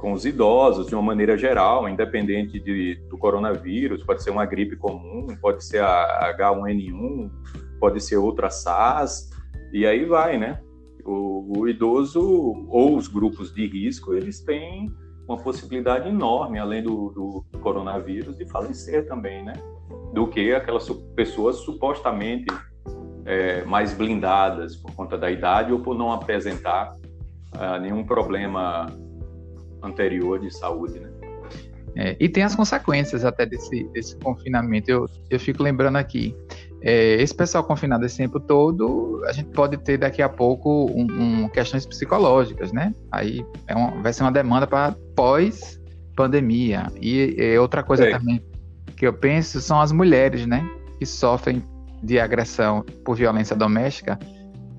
com 0.05 0.13
os 0.13 0.27
idosos, 0.27 0.87
de 0.87 0.95
uma 0.95 1.01
maneira 1.01 1.35
geral, 1.35 1.89
independente 1.89 2.61
de, 2.61 2.97
do 3.09 3.17
coronavírus, 3.17 4.05
pode 4.05 4.23
ser 4.23 4.29
uma 4.29 4.45
gripe 4.45 4.77
comum, 4.77 5.29
pode 5.41 5.65
ser 5.65 5.83
a 5.83 6.31
H1N1, 6.39 7.31
pode 7.81 8.03
ser 8.03 8.19
outra 8.19 8.51
SARS, 8.51 9.31
e 9.73 9.87
aí 9.87 10.05
vai, 10.05 10.37
né? 10.37 10.61
O, 11.07 11.59
o 11.59 11.67
idoso 11.67 12.21
ou 12.21 12.99
os 12.99 13.09
grupos 13.09 13.51
de 13.55 13.67
risco, 13.67 14.13
eles 14.13 14.41
têm 14.41 14.95
uma 15.27 15.39
possibilidade 15.39 16.07
enorme, 16.07 16.59
além 16.59 16.83
do, 16.83 17.43
do 17.51 17.59
coronavírus, 17.61 18.37
de 18.37 18.45
falecer 18.45 19.07
também, 19.07 19.43
né? 19.43 19.55
Do 20.13 20.27
que 20.27 20.53
aquelas 20.53 20.87
pessoas 21.17 21.57
supostamente 21.61 22.45
é, 23.25 23.65
mais 23.65 23.95
blindadas 23.95 24.77
por 24.77 24.95
conta 24.95 25.17
da 25.17 25.31
idade 25.31 25.73
ou 25.73 25.81
por 25.81 25.97
não 25.97 26.13
apresentar 26.13 26.93
uh, 27.55 27.81
nenhum 27.81 28.05
problema 28.05 28.87
anterior 29.85 30.39
de 30.39 30.51
saúde, 30.51 31.01
né? 31.01 31.11
É, 31.97 32.17
e 32.19 32.29
tem 32.29 32.43
as 32.43 32.57
consequências 32.57 33.25
até 33.25 33.47
desse, 33.47 33.85
desse 33.93 34.17
confinamento. 34.17 34.91
Eu, 34.91 35.07
eu 35.31 35.39
fico 35.39 35.63
lembrando 35.63 35.97
aqui, 35.97 36.35
é, 36.83 37.15
esse 37.23 37.35
pessoal 37.35 37.63
confinado 37.63 38.05
esse 38.05 38.17
tempo 38.17 38.41
todo, 38.41 39.23
a 39.27 39.33
gente 39.33 39.51
pode 39.51 39.77
ter 39.79 39.97
daqui 39.97 40.21
a 40.21 40.29
pouco 40.29 40.87
um, 40.91 41.45
um 41.45 41.49
questões 41.49 41.87
psicológicas, 41.87 42.73
né? 42.73 42.93
Aí 43.13 43.45
é 43.67 43.75
uma, 43.75 44.03
vai 44.03 44.13
ser 44.13 44.23
uma 44.23 44.33
demanda 44.33 44.67
para 44.67 44.95
pós-pandemia. 45.15 46.89
E, 47.01 47.37
e, 47.39 47.59
outra 47.59 47.83
coisa 47.83 48.07
é. 48.07 48.11
também 48.11 48.43
que 48.97 49.07
eu 49.07 49.13
penso 49.13 49.61
são 49.61 49.81
as 49.81 49.93
mulheres, 49.93 50.47
né? 50.47 50.69
Que 50.99 51.07
sofrem 51.07 51.63
de 52.03 52.19
agressão 52.19 52.85
por 53.05 53.17
violência 53.17 53.57
doméstica, 53.57 54.19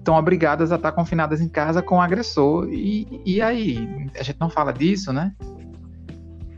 estão 0.06 0.16
obrigadas 0.16 0.72
a 0.72 0.76
estar 0.76 0.92
confinadas 0.92 1.42
em 1.42 1.50
casa 1.50 1.82
com 1.82 1.96
o 1.96 2.02
agressor. 2.02 2.70
E, 2.72 3.22
e 3.26 3.42
aí? 3.42 4.08
A 4.18 4.22
gente 4.22 4.40
não 4.40 4.52
fala 4.52 4.72
disso, 4.72 5.12
né? 5.12 5.34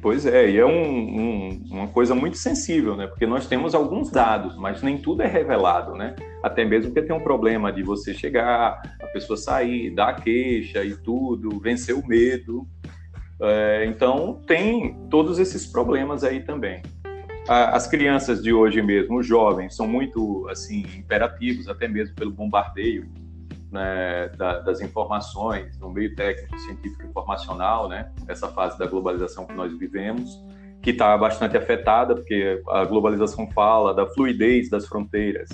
Pois 0.01 0.25
é, 0.25 0.51
e 0.51 0.57
é 0.57 0.65
um, 0.65 0.69
um, 0.69 1.63
uma 1.71 1.87
coisa 1.87 2.13
muito 2.13 2.37
sensível, 2.37 2.95
né? 2.95 3.07
Porque 3.07 3.25
nós 3.25 3.47
temos 3.47 3.73
alguns 3.73 4.11
dados, 4.11 4.55
mas 4.55 4.83
nem 4.83 4.97
tudo 4.97 5.23
é 5.23 5.27
revelado, 5.27 5.95
né? 5.95 6.15
Até 6.43 6.63
mesmo 6.63 6.91
porque 6.91 7.07
tem 7.07 7.15
um 7.15 7.23
problema 7.23 7.71
de 7.71 7.83
você 7.83 8.13
chegar, 8.13 8.81
a 9.01 9.07
pessoa 9.07 9.37
sair, 9.37 9.89
dar 9.95 10.21
queixa 10.21 10.83
e 10.83 10.95
tudo, 10.95 11.59
vencer 11.59 11.95
o 11.95 12.05
medo. 12.05 12.67
É, 13.41 13.85
então, 13.87 14.41
tem 14.45 14.93
todos 15.09 15.39
esses 15.39 15.65
problemas 15.65 16.23
aí 16.23 16.41
também. 16.41 16.81
As 17.47 17.87
crianças 17.87 18.43
de 18.43 18.51
hoje 18.51 18.81
mesmo, 18.81 19.19
os 19.19 19.25
jovens, 19.25 19.73
são 19.73 19.87
muito 19.87 20.47
assim 20.49 20.85
imperativos, 20.97 21.69
até 21.69 21.87
mesmo 21.87 22.13
pelo 22.13 22.31
bombardeio 22.31 23.09
né, 23.71 24.29
da, 24.37 24.59
das 24.59 24.81
informações 24.81 25.77
no 25.79 25.89
meio 25.89 26.15
técnico, 26.15 26.57
científico 26.59 27.03
e 27.03 27.07
informacional, 27.07 27.87
né, 27.87 28.11
essa 28.27 28.47
fase 28.47 28.77
da 28.77 28.85
globalização 28.85 29.45
que 29.45 29.53
nós 29.53 29.77
vivemos, 29.77 30.43
que 30.81 30.91
está 30.91 31.17
bastante 31.17 31.57
afetada, 31.57 32.15
porque 32.15 32.61
a 32.69 32.85
globalização 32.85 33.49
fala 33.51 33.93
da 33.93 34.05
fluidez 34.07 34.69
das 34.69 34.87
fronteiras, 34.87 35.49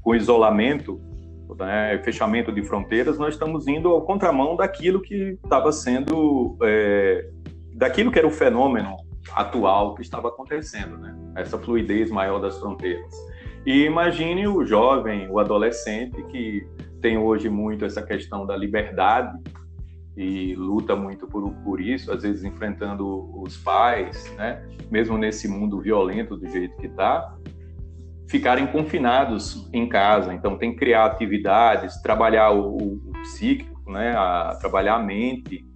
com 0.00 0.14
isolamento, 0.14 1.00
né, 1.56 2.00
fechamento 2.02 2.50
de 2.50 2.62
fronteiras, 2.64 3.18
nós 3.18 3.34
estamos 3.34 3.68
indo 3.68 3.88
ao 3.88 4.02
contramão 4.02 4.56
daquilo 4.56 5.00
que 5.00 5.38
estava 5.44 5.70
sendo, 5.70 6.56
é, 6.62 7.28
daquilo 7.74 8.10
que 8.10 8.18
era 8.18 8.26
o 8.26 8.30
fenômeno 8.30 8.96
atual 9.34 9.94
que 9.94 10.02
estava 10.02 10.28
acontecendo, 10.28 10.96
né, 10.96 11.14
essa 11.36 11.58
fluidez 11.58 12.10
maior 12.10 12.40
das 12.40 12.58
fronteiras. 12.58 13.14
E 13.64 13.84
imagine 13.84 14.48
o 14.48 14.64
jovem, 14.64 15.28
o 15.30 15.38
adolescente 15.38 16.20
que 16.24 16.66
tem 17.02 17.18
hoje 17.18 17.50
muito 17.50 17.84
essa 17.84 18.00
questão 18.00 18.46
da 18.46 18.56
liberdade 18.56 19.36
e 20.16 20.54
luta 20.54 20.94
muito 20.94 21.26
por, 21.26 21.50
por 21.64 21.80
isso, 21.80 22.12
às 22.12 22.22
vezes 22.22 22.44
enfrentando 22.44 23.30
os 23.42 23.56
pais, 23.56 24.32
né? 24.36 24.64
mesmo 24.90 25.18
nesse 25.18 25.48
mundo 25.48 25.80
violento 25.80 26.36
do 26.36 26.48
jeito 26.48 26.76
que 26.76 26.86
está, 26.86 27.34
ficarem 28.28 28.66
confinados 28.66 29.68
em 29.72 29.88
casa. 29.88 30.32
Então, 30.32 30.56
tem 30.56 30.72
que 30.72 30.78
criar 30.78 31.06
atividades, 31.06 32.00
trabalhar 32.02 32.50
o, 32.52 32.76
o 32.76 33.12
psíquico, 33.22 33.90
né? 33.90 34.14
a, 34.16 34.56
trabalhar 34.60 34.96
a 34.96 35.02
mente. 35.02 35.66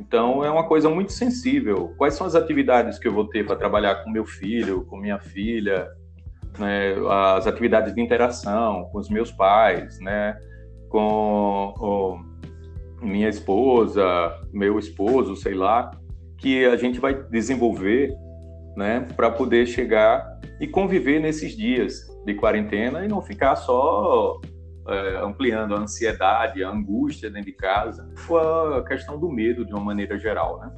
Então, 0.00 0.44
é 0.44 0.50
uma 0.50 0.66
coisa 0.66 0.90
muito 0.90 1.12
sensível. 1.12 1.94
Quais 1.96 2.14
são 2.14 2.26
as 2.26 2.34
atividades 2.34 2.98
que 2.98 3.06
eu 3.06 3.12
vou 3.12 3.28
ter 3.28 3.46
para 3.46 3.56
trabalhar 3.56 3.96
com 3.96 4.10
meu 4.10 4.24
filho, 4.24 4.84
com 4.86 4.96
minha 4.96 5.18
filha? 5.18 5.88
Né? 6.58 6.94
As 7.34 7.46
atividades 7.46 7.94
de 7.94 8.00
interação 8.00 8.88
com 8.90 8.98
os 8.98 9.10
meus 9.10 9.30
pais, 9.30 10.00
né? 10.00 10.36
Com 10.88 12.20
minha 13.02 13.28
esposa, 13.28 14.04
meu 14.52 14.78
esposo, 14.78 15.36
sei 15.36 15.54
lá, 15.54 15.90
que 16.38 16.64
a 16.66 16.76
gente 16.76 17.00
vai 17.00 17.14
desenvolver, 17.14 18.14
né, 18.76 19.06
para 19.16 19.30
poder 19.30 19.66
chegar 19.66 20.38
e 20.60 20.66
conviver 20.66 21.20
nesses 21.20 21.56
dias 21.56 22.06
de 22.24 22.34
quarentena 22.34 23.04
e 23.04 23.08
não 23.08 23.22
ficar 23.22 23.56
só 23.56 24.40
é, 24.88 25.16
ampliando 25.22 25.74
a 25.74 25.78
ansiedade, 25.78 26.62
a 26.62 26.70
angústia 26.70 27.30
dentro 27.30 27.46
de 27.46 27.56
casa, 27.56 28.08
a 28.76 28.82
questão 28.82 29.18
do 29.18 29.30
medo 29.30 29.64
de 29.64 29.72
uma 29.72 29.82
maneira 29.82 30.18
geral, 30.18 30.58
né? 30.60 30.72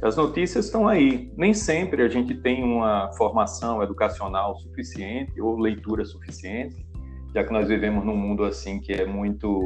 As 0.00 0.16
notícias 0.16 0.66
estão 0.66 0.86
aí. 0.86 1.32
Nem 1.36 1.52
sempre 1.52 2.02
a 2.02 2.08
gente 2.08 2.32
tem 2.34 2.62
uma 2.62 3.10
formação 3.14 3.82
educacional 3.82 4.56
suficiente 4.56 5.40
ou 5.40 5.58
leitura 5.58 6.04
suficiente 6.04 6.86
já 7.34 7.44
que 7.44 7.52
nós 7.52 7.68
vivemos 7.68 8.04
num 8.04 8.16
mundo 8.16 8.44
assim 8.44 8.80
que 8.80 8.92
é 8.92 9.06
muito 9.06 9.60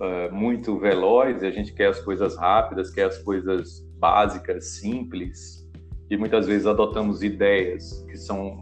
uh, 0.00 0.32
muito 0.32 0.78
veloz, 0.78 1.42
e 1.42 1.46
a 1.46 1.50
gente 1.50 1.72
quer 1.72 1.88
as 1.88 2.00
coisas 2.00 2.36
rápidas, 2.36 2.90
quer 2.90 3.04
as 3.04 3.18
coisas 3.18 3.86
básicas, 3.98 4.76
simples, 4.76 5.66
e 6.10 6.16
muitas 6.16 6.46
vezes 6.46 6.66
adotamos 6.66 7.22
ideias 7.22 8.04
que 8.08 8.16
são 8.16 8.58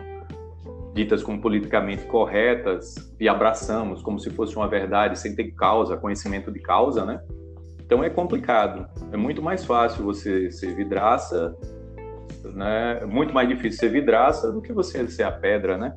ditas 0.95 1.23
como 1.23 1.41
politicamente 1.41 2.05
corretas 2.07 2.95
e 3.21 3.29
abraçamos 3.29 4.00
como 4.00 4.19
se 4.19 4.31
fosse 4.31 4.57
uma 4.57 4.67
verdade 4.67 5.19
sem 5.19 5.37
ter 5.37 5.53
causa, 5.53 5.97
conhecimento 5.97 6.50
de 6.50 6.59
causa, 6.59 7.05
né? 7.05 7.21
Então 7.85 8.03
é 8.03 8.09
complicado. 8.11 8.88
É 9.12 9.17
muito 9.17 9.43
mais 9.43 9.65
fácil 9.65 10.03
você 10.03 10.50
ser 10.50 10.75
vidraça, 10.75 11.55
né? 12.43 13.00
É 13.03 13.07
muito 13.07 13.33
mais 13.33 13.49
difícil 13.49 13.79
ser 13.79 13.91
vidraça 13.91 14.50
do 14.50 14.62
que 14.62 14.73
você 14.73 15.07
ser 15.07 15.23
a 15.23 15.31
pedra, 15.31 15.76
né? 15.76 15.95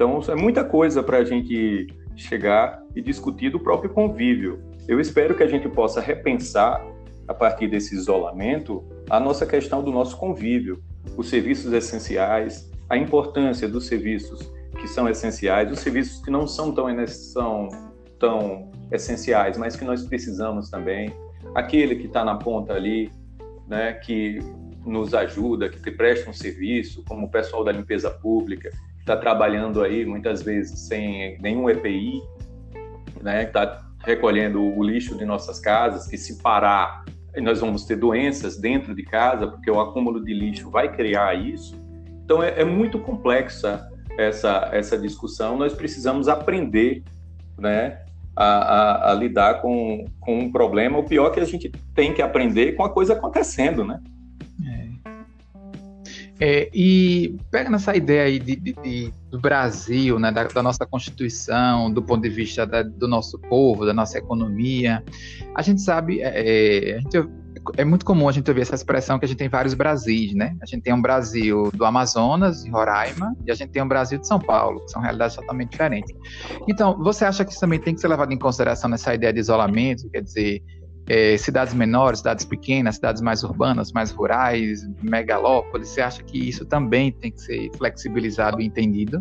Então, 0.00 0.18
é 0.28 0.34
muita 0.34 0.64
coisa 0.64 1.02
para 1.02 1.18
a 1.18 1.24
gente 1.24 1.86
chegar 2.16 2.82
e 2.96 3.02
discutir 3.02 3.50
do 3.50 3.60
próprio 3.60 3.90
convívio. 3.90 4.58
Eu 4.88 4.98
espero 4.98 5.36
que 5.36 5.42
a 5.42 5.46
gente 5.46 5.68
possa 5.68 6.00
repensar, 6.00 6.82
a 7.28 7.34
partir 7.34 7.68
desse 7.68 7.94
isolamento, 7.94 8.82
a 9.10 9.20
nossa 9.20 9.44
questão 9.44 9.84
do 9.84 9.92
nosso 9.92 10.16
convívio, 10.16 10.82
os 11.18 11.28
serviços 11.28 11.70
essenciais, 11.74 12.72
a 12.88 12.96
importância 12.96 13.68
dos 13.68 13.88
serviços 13.88 14.50
que 14.80 14.88
são 14.88 15.06
essenciais, 15.06 15.70
os 15.70 15.80
serviços 15.80 16.24
que 16.24 16.30
não 16.30 16.46
são 16.46 16.72
tão, 16.72 16.86
são 17.06 17.68
tão 18.18 18.70
essenciais, 18.90 19.58
mas 19.58 19.76
que 19.76 19.84
nós 19.84 20.02
precisamos 20.04 20.70
também, 20.70 21.12
aquele 21.54 21.96
que 21.96 22.06
está 22.06 22.24
na 22.24 22.36
ponta 22.36 22.72
ali, 22.72 23.10
né, 23.68 23.92
que 23.92 24.38
nos 24.82 25.12
ajuda, 25.12 25.68
que 25.68 25.90
presta 25.90 26.30
um 26.30 26.32
serviço, 26.32 27.04
como 27.06 27.26
o 27.26 27.30
pessoal 27.30 27.62
da 27.62 27.70
limpeza 27.70 28.10
pública, 28.10 28.70
está 29.00 29.16
trabalhando 29.16 29.82
aí 29.82 30.06
muitas 30.06 30.42
vezes 30.42 30.78
sem 30.80 31.38
nenhum 31.40 31.68
EPI, 31.68 32.22
né? 33.20 33.44
Está 33.44 33.86
recolhendo 34.04 34.62
o 34.62 34.82
lixo 34.82 35.16
de 35.16 35.24
nossas 35.24 35.58
casas, 35.58 36.06
que 36.06 36.16
se 36.16 36.42
parar 36.42 37.04
nós 37.38 37.60
vamos 37.60 37.84
ter 37.84 37.96
doenças 37.96 38.56
dentro 38.56 38.94
de 38.94 39.04
casa, 39.04 39.46
porque 39.46 39.70
o 39.70 39.78
acúmulo 39.78 40.24
de 40.24 40.32
lixo 40.34 40.70
vai 40.70 40.92
criar 40.92 41.34
isso. 41.34 41.76
Então 42.24 42.42
é, 42.42 42.60
é 42.60 42.64
muito 42.64 42.98
complexa 42.98 43.88
essa 44.18 44.68
essa 44.72 44.98
discussão. 44.98 45.56
Nós 45.56 45.72
precisamos 45.72 46.26
aprender, 46.28 47.04
né? 47.58 48.00
A, 48.34 48.44
a, 48.44 49.10
a, 49.10 49.14
lidar 49.14 49.60
com, 49.60 50.06
com 50.18 50.38
um 50.38 50.52
problema. 50.52 50.96
O 50.96 51.04
pior 51.04 51.26
é 51.26 51.30
que 51.30 51.40
a 51.40 51.44
gente 51.44 51.70
tem 51.94 52.14
que 52.14 52.22
aprender 52.22 52.72
com 52.72 52.84
a 52.84 52.88
coisa 52.88 53.12
acontecendo, 53.12 53.84
né? 53.84 54.00
É, 56.40 56.70
e 56.72 57.36
pega 57.50 57.68
nessa 57.68 57.94
ideia 57.94 58.24
aí 58.24 58.38
de, 58.38 58.56
de, 58.56 58.72
de 58.72 59.14
do 59.30 59.38
Brasil, 59.38 60.18
né, 60.18 60.32
da, 60.32 60.44
da, 60.44 60.62
nossa 60.62 60.86
Constituição, 60.86 61.92
do 61.92 62.02
ponto 62.02 62.22
de 62.22 62.30
vista 62.30 62.66
da, 62.66 62.82
do 62.82 63.06
nosso 63.06 63.38
povo, 63.38 63.86
da 63.86 63.92
nossa 63.92 64.18
economia, 64.18 65.04
a 65.54 65.62
gente 65.62 65.82
sabe, 65.82 66.20
é, 66.20 66.96
é, 66.96 67.00
gente, 67.00 67.28
é, 67.76 67.84
muito 67.84 68.04
comum 68.04 68.28
a 68.28 68.32
gente 68.32 68.48
ouvir 68.48 68.62
essa 68.62 68.74
expressão 68.74 69.18
que 69.18 69.24
a 69.24 69.28
gente 69.28 69.36
tem 69.36 69.48
vários 69.48 69.74
Brasis, 69.74 70.34
né? 70.34 70.56
A 70.62 70.66
gente 70.66 70.82
tem 70.82 70.94
um 70.94 71.00
Brasil 71.00 71.70
do 71.74 71.84
Amazonas, 71.84 72.64
em 72.64 72.70
Roraima, 72.70 73.36
e 73.46 73.50
a 73.50 73.54
gente 73.54 73.70
tem 73.70 73.82
um 73.82 73.88
Brasil 73.88 74.18
de 74.18 74.26
São 74.26 74.38
Paulo, 74.40 74.80
que 74.84 74.90
são 74.90 75.02
realidades 75.02 75.36
totalmente 75.36 75.70
diferentes. 75.70 76.14
Então, 76.66 76.96
você 76.98 77.24
acha 77.24 77.44
que 77.44 77.52
isso 77.52 77.60
também 77.60 77.78
tem 77.78 77.94
que 77.94 78.00
ser 78.00 78.08
levado 78.08 78.32
em 78.32 78.38
consideração 78.38 78.88
nessa 78.88 79.14
ideia 79.14 79.32
de 79.32 79.40
isolamento, 79.40 80.08
quer 80.10 80.22
dizer, 80.22 80.62
é, 81.10 81.36
cidades 81.36 81.74
menores, 81.74 82.20
cidades 82.20 82.44
pequenas, 82.44 82.94
cidades 82.94 83.20
mais 83.20 83.42
urbanas, 83.42 83.90
mais 83.90 84.12
rurais, 84.12 84.88
megalópolis, 85.02 85.88
você 85.88 86.00
acha 86.00 86.22
que 86.22 86.38
isso 86.48 86.64
também 86.64 87.10
tem 87.10 87.32
que 87.32 87.40
ser 87.40 87.68
flexibilizado 87.76 88.60
e 88.60 88.64
entendido? 88.64 89.20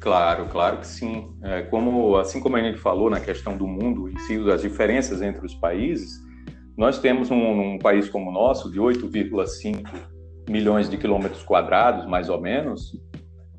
Claro, 0.00 0.46
claro 0.46 0.78
que 0.78 0.88
sim. 0.88 1.30
É, 1.44 1.62
como, 1.62 2.16
assim 2.16 2.40
como 2.40 2.56
a 2.56 2.60
gente 2.60 2.78
falou 2.78 3.08
na 3.08 3.20
questão 3.20 3.56
do 3.56 3.64
mundo 3.64 4.08
e 4.08 4.44
das 4.44 4.62
diferenças 4.62 5.22
entre 5.22 5.46
os 5.46 5.54
países, 5.54 6.18
nós 6.76 6.98
temos 6.98 7.30
um, 7.30 7.74
um 7.74 7.78
país 7.78 8.08
como 8.08 8.28
o 8.30 8.32
nosso, 8.32 8.72
de 8.72 8.80
8,5 8.80 9.86
milhões 10.48 10.90
de 10.90 10.96
quilômetros 10.96 11.44
quadrados, 11.44 12.08
mais 12.08 12.28
ou 12.28 12.40
menos, 12.40 13.00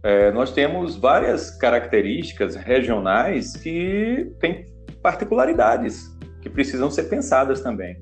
é, 0.04 0.30
nós 0.34 0.52
temos 0.52 0.98
várias 0.98 1.52
características 1.52 2.58
regionais 2.58 3.56
que 3.56 4.30
têm 4.42 4.66
particularidades 5.02 6.20
que 6.42 6.50
precisam 6.50 6.90
ser 6.90 7.04
pensadas 7.04 7.62
também. 7.62 7.98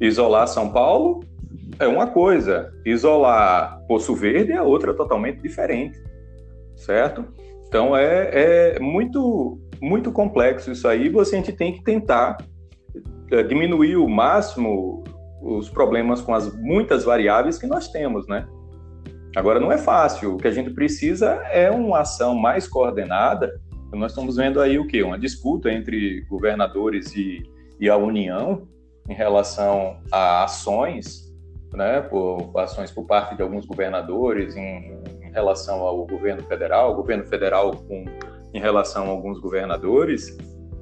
Isolar 0.00 0.48
São 0.48 0.72
Paulo 0.72 1.20
é 1.78 1.86
uma 1.86 2.06
coisa, 2.06 2.72
isolar 2.84 3.80
Poço 3.86 4.14
Verde 4.14 4.52
é 4.52 4.62
outra 4.62 4.94
totalmente 4.94 5.40
diferente, 5.40 6.00
certo? 6.76 7.24
Então 7.68 7.96
é, 7.96 8.74
é 8.74 8.78
muito, 8.80 9.58
muito 9.80 10.10
complexo 10.12 10.70
isso 10.70 10.88
aí. 10.88 11.08
Você 11.08 11.36
a 11.36 11.38
gente 11.38 11.52
tem 11.52 11.72
que 11.72 11.82
tentar 11.82 12.38
é, 13.30 13.42
diminuir 13.42 13.96
o 13.96 14.08
máximo 14.08 15.02
os 15.42 15.68
problemas 15.68 16.20
com 16.20 16.32
as 16.32 16.54
muitas 16.56 17.04
variáveis 17.04 17.58
que 17.58 17.66
nós 17.66 17.88
temos, 17.88 18.28
né? 18.28 18.46
Agora 19.34 19.58
não 19.58 19.72
é 19.72 19.78
fácil. 19.78 20.34
O 20.34 20.36
que 20.36 20.46
a 20.46 20.52
gente 20.52 20.70
precisa 20.70 21.30
é 21.50 21.70
uma 21.70 22.00
ação 22.00 22.34
mais 22.34 22.68
coordenada. 22.68 23.50
Nós 23.92 24.12
estamos 24.12 24.36
vendo 24.36 24.60
aí 24.60 24.78
o 24.78 24.86
que? 24.86 25.02
Uma 25.02 25.18
disputa 25.18 25.70
entre 25.70 26.20
governadores 26.28 27.14
e, 27.16 27.42
e 27.82 27.90
a 27.90 27.96
União 27.96 28.68
em 29.08 29.12
relação 29.12 29.96
a 30.12 30.44
ações, 30.44 31.34
né? 31.74 32.00
Por 32.00 32.52
ações 32.56 32.92
por 32.92 33.04
parte 33.04 33.34
de 33.34 33.42
alguns 33.42 33.66
governadores 33.66 34.56
em, 34.56 35.02
relação 35.32 35.80
ao 35.80 36.06
governo 36.06 36.42
federal, 36.42 36.94
governo 36.94 37.24
federal 37.24 37.72
com, 37.74 38.04
em 38.52 38.60
relação 38.60 39.06
a 39.06 39.08
alguns 39.08 39.40
governadores, 39.40 40.36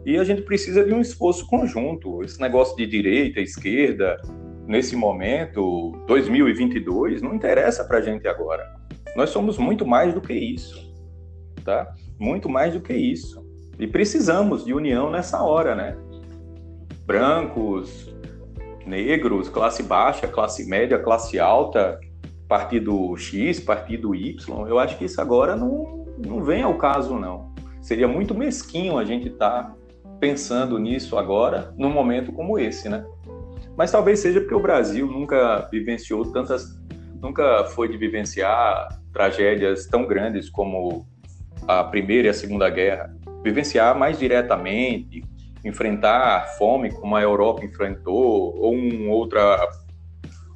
e 0.05 0.19
a 0.19 0.25
gente 0.25 0.43
precisa 0.43 0.85
de 0.85 0.93
um 0.93 1.01
esforço 1.01 1.47
conjunto. 1.47 2.23
Esse 2.25 2.41
negócio 2.41 2.77
de 2.77 2.85
direita, 2.85 3.41
esquerda, 3.41 4.21
nesse 4.67 4.97
momento, 4.97 5.93
2022, 6.09 7.23
não 7.23 7.33
interessa 7.33 7.85
para 7.85 7.99
a 7.99 8.03
gente 8.03 8.27
agora. 8.27 8.69
Nós 9.17 9.31
somos 9.31 9.57
muito 9.57 9.87
mais 9.87 10.13
do 10.13 10.21
que 10.21 10.35
isso, 10.35 10.93
tá? 11.65 11.95
Muito 12.19 12.49
mais 12.49 12.75
do 12.75 12.81
que 12.81 12.93
isso. 12.93 13.41
E 13.79 13.87
precisamos 13.87 14.65
de 14.65 14.75
união 14.75 15.11
nessa 15.11 15.41
hora, 15.43 15.77
né? 15.77 15.97
Brancos, 17.11 18.15
negros, 18.87 19.49
classe 19.49 19.83
baixa, 19.83 20.29
classe 20.29 20.65
média, 20.69 20.97
classe 20.97 21.41
alta, 21.41 21.99
partido 22.47 23.17
X, 23.17 23.59
partido 23.59 24.15
Y, 24.15 24.69
eu 24.69 24.79
acho 24.79 24.97
que 24.97 25.07
isso 25.07 25.21
agora 25.21 25.57
não, 25.57 26.07
não 26.25 26.45
vem 26.45 26.63
ao 26.63 26.79
caso, 26.79 27.19
não. 27.19 27.53
Seria 27.83 28.07
muito 28.07 28.33
mesquinho 28.33 28.97
a 28.97 29.05
gente 29.05 29.27
estar 29.27 29.65
tá 29.65 29.77
pensando 30.21 30.79
nisso 30.79 31.19
agora, 31.19 31.75
num 31.77 31.91
momento 31.91 32.31
como 32.31 32.57
esse, 32.57 32.89
né? 32.89 33.05
Mas 33.77 33.91
talvez 33.91 34.21
seja 34.21 34.41
porque 34.41 34.55
o 34.55 34.63
Brasil 34.63 35.09
nunca 35.09 35.69
vivenciou 35.69 36.31
tantas, 36.31 36.81
nunca 37.21 37.65
foi 37.65 37.89
de 37.89 37.97
vivenciar 37.97 38.87
tragédias 39.13 39.85
tão 39.85 40.07
grandes 40.07 40.49
como 40.49 41.05
a 41.67 41.83
Primeira 41.83 42.29
e 42.29 42.31
a 42.31 42.35
Segunda 42.35 42.71
Guerra, 42.71 43.13
vivenciar 43.43 43.99
mais 43.99 44.17
diretamente, 44.17 45.25
enfrentar 45.65 46.57
fome 46.57 46.91
como 46.91 47.17
a 47.17 47.23
Europa 47.23 47.65
enfrentou, 47.65 48.57
ou 48.57 48.75
um 48.75 49.11
outra 49.11 49.69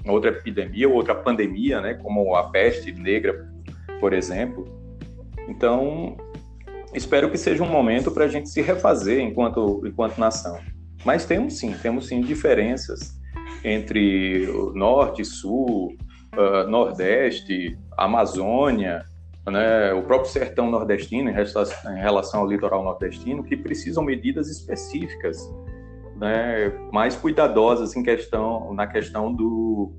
outra 0.07 0.31
epidemia 0.31 0.89
ou 0.89 0.95
outra 0.95 1.15
pandemia, 1.15 1.81
né, 1.81 1.95
como 1.95 2.35
a 2.35 2.51
peste 2.51 2.93
negra, 2.93 3.49
por 4.01 4.13
exemplo. 4.13 4.67
Então, 5.49 6.17
espero 6.93 7.31
que 7.31 7.39
seja 7.39 7.63
um 7.63 7.69
momento 7.69 8.11
para 8.11 8.25
a 8.25 8.29
gente 8.29 8.51
se 8.51 8.61
refazer 8.61 9.21
enquanto, 9.21 9.83
enquanto 9.87 10.19
nação. 10.19 10.59
Mas 11.05 11.25
temos 11.25 11.59
sim, 11.59 11.75
temos 11.83 12.07
sim 12.07 12.21
diferenças 12.21 13.19
entre 13.63 14.47
norte, 14.75 15.25
sul, 15.25 15.97
uh, 16.37 16.69
nordeste, 16.69 17.79
Amazônia, 17.97 19.05
né, 19.51 19.93
o 19.93 20.03
próprio 20.03 20.31
sertão 20.31 20.71
nordestino 20.71 21.31
em 21.31 22.01
relação 22.01 22.41
ao 22.41 22.47
litoral 22.47 22.83
nordestino, 22.83 23.45
que 23.45 23.57
precisam 23.57 24.03
medidas 24.03 24.49
específicas 24.49 25.39
né, 26.17 26.73
mais 26.93 27.17
cuidadosas 27.17 27.95
em 27.97 28.03
questão, 28.03 28.73
na 28.73 28.87
questão 28.87 29.33
do, 29.33 29.93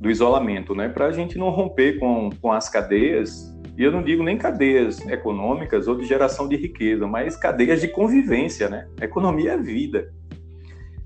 do 0.00 0.10
isolamento, 0.10 0.74
né, 0.74 0.88
para 0.88 1.06
a 1.06 1.12
gente 1.12 1.38
não 1.38 1.50
romper 1.50 1.98
com, 1.98 2.30
com 2.40 2.52
as 2.52 2.68
cadeias, 2.68 3.54
e 3.76 3.82
eu 3.82 3.92
não 3.92 4.02
digo 4.02 4.22
nem 4.22 4.36
cadeias 4.36 5.00
econômicas 5.06 5.86
ou 5.88 5.96
de 5.96 6.04
geração 6.04 6.48
de 6.48 6.56
riqueza, 6.56 7.06
mas 7.06 7.36
cadeias 7.36 7.80
de 7.80 7.88
convivência, 7.88 8.68
né? 8.68 8.86
economia 9.00 9.52
é 9.52 9.58
vida. 9.58 10.12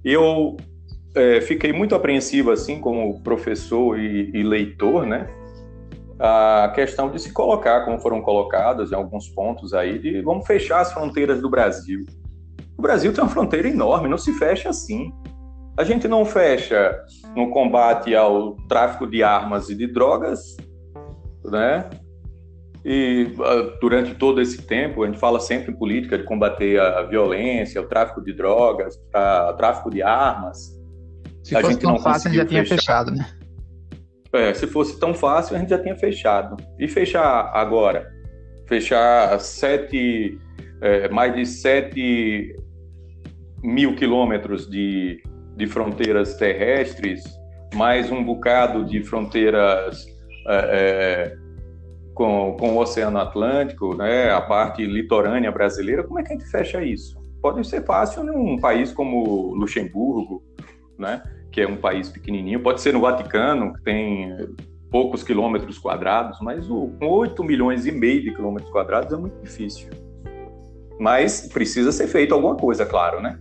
Eu 0.05 0.57
é, 1.15 1.41
fiquei 1.41 1.73
muito 1.73 1.95
apreensivo, 1.95 2.51
assim, 2.51 2.79
como 2.79 3.23
professor 3.23 3.99
e, 3.99 4.31
e 4.35 4.43
leitor, 4.43 5.07
né, 5.07 5.29
a 6.19 6.73
questão 6.75 7.11
de 7.11 7.21
se 7.21 7.33
colocar, 7.33 7.85
como 7.85 8.01
foram 8.01 8.21
colocadas 8.21 8.91
em 8.91 8.95
alguns 8.95 9.29
pontos 9.29 9.73
aí, 9.73 9.99
de 9.99 10.21
vamos 10.23 10.47
fechar 10.47 10.81
as 10.81 10.93
fronteiras 10.93 11.41
do 11.41 11.49
Brasil. 11.49 12.05
O 12.77 12.83
Brasil 12.83 13.13
tem 13.13 13.23
uma 13.23 13.31
fronteira 13.31 13.69
enorme, 13.69 14.09
não 14.09 14.19
se 14.19 14.33
fecha 14.33 14.69
assim. 14.69 15.13
A 15.77 15.85
gente 15.85 16.09
não 16.09 16.25
fecha 16.25 16.97
no 17.37 17.51
combate 17.51 18.15
ao 18.15 18.57
tráfico 18.69 19.07
de 19.07 19.23
armas 19.23 19.69
e 19.69 19.77
de 19.77 19.87
drogas, 19.87 20.57
né? 21.45 21.89
E 22.85 23.35
uh, 23.37 23.79
durante 23.81 24.15
todo 24.15 24.41
esse 24.41 24.63
tempo, 24.63 25.03
a 25.03 25.07
gente 25.07 25.19
fala 25.19 25.39
sempre 25.41 25.73
em 25.73 25.77
política 25.77 26.17
de 26.17 26.25
combater 26.25 26.81
a 26.81 27.03
violência, 27.03 27.81
o 27.81 27.87
tráfico 27.87 28.23
de 28.23 28.33
drogas, 28.33 28.97
o 28.97 29.53
tráfico 29.57 29.91
de 29.91 30.03
armas. 30.03 30.77
Se 31.45 31.57
a 31.57 31.63
gente 31.63 31.85
não 31.85 31.99
fácil, 31.99 32.31
a 32.31 32.33
gente 32.33 32.43
já 32.43 32.47
tinha 32.47 32.67
fechado, 32.67 33.11
né? 33.13 33.27
É, 34.33 34.53
se 34.53 34.67
fosse 34.67 34.99
tão 35.01 35.15
fácil, 35.15 35.57
a 35.57 35.59
gente 35.59 35.71
já 35.71 35.79
tinha 35.79 35.97
fechado. 35.97 36.57
E 36.79 36.87
fechar 36.87 37.51
agora? 37.55 38.13
Fechar 38.67 39.39
sete, 39.41 40.39
é, 40.83 41.09
mais 41.09 41.35
de 41.35 41.47
sete 41.47 42.55
mil 43.63 43.95
quilômetros 43.97 44.69
de, 44.69 45.23
de 45.57 45.67
fronteiras 45.67 46.35
terrestres, 46.35 47.25
mais 47.75 48.11
um 48.11 48.23
bocado 48.23 48.85
de 48.85 49.03
fronteiras 49.03 50.07
é, 50.47 50.57
é, 50.57 51.37
com, 52.15 52.57
com 52.59 52.77
o 52.77 52.79
Oceano 52.79 53.19
Atlântico, 53.19 53.95
né, 53.95 54.31
a 54.31 54.41
parte 54.41 54.85
litorânea 54.85 55.51
brasileira, 55.51 56.03
como 56.03 56.19
é 56.19 56.23
que 56.23 56.33
a 56.33 56.37
gente 56.37 56.51
fecha 56.51 56.83
isso? 56.83 57.19
Pode 57.41 57.67
ser 57.67 57.85
fácil 57.85 58.25
num 58.25 58.59
país 58.59 58.93
como 58.93 59.55
Luxemburgo, 59.55 60.43
né, 60.99 61.23
que 61.51 61.61
é 61.61 61.69
um 61.69 61.77
país 61.77 62.09
pequenininho, 62.09 62.61
pode 62.61 62.81
ser 62.81 62.93
no 62.93 63.01
Vaticano, 63.01 63.75
que 63.75 63.83
tem 63.83 64.37
poucos 64.91 65.23
quilômetros 65.23 65.79
quadrados, 65.79 66.39
mas 66.41 66.69
o, 66.71 66.89
com 66.99 67.07
8 67.07 67.43
milhões 67.45 67.87
e 67.87 67.93
meio 67.93 68.23
de 68.23 68.35
quilômetros 68.35 68.71
quadrados 68.71 69.13
é 69.13 69.17
muito 69.17 69.41
difícil. 69.43 69.89
Mas 70.99 71.49
precisa 71.53 71.93
ser 71.93 72.09
feito 72.09 72.35
alguma 72.35 72.57
coisa, 72.57 72.85
claro, 72.85 73.21
né? 73.21 73.39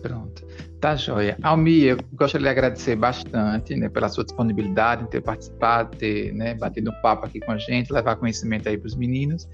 Pronto. 0.00 0.46
Tá 0.80 0.96
joia. 0.96 1.38
Almir, 1.42 1.90
eu 1.90 1.96
gostaria 2.14 2.44
de 2.44 2.50
agradecer 2.50 2.96
bastante 2.96 3.76
né, 3.76 3.88
pela 3.88 4.08
sua 4.08 4.24
disponibilidade 4.24 5.08
ter 5.08 5.20
participado, 5.20 5.96
ter 5.96 6.32
né, 6.34 6.54
batido 6.54 6.90
um 6.90 7.00
papo 7.00 7.24
aqui 7.24 7.38
com 7.38 7.52
a 7.52 7.58
gente, 7.58 7.92
levar 7.92 8.16
conhecimento 8.16 8.68
aí 8.68 8.76
para 8.76 8.88
os 8.88 8.96
meninos. 8.96 9.48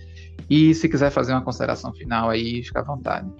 E 0.48 0.74
se 0.74 0.88
quiser 0.88 1.10
fazer 1.10 1.32
uma 1.32 1.42
consideração 1.42 1.92
final 1.92 2.30
aí, 2.30 2.62
fica 2.62 2.80
à 2.80 2.82
vontade. 2.82 3.30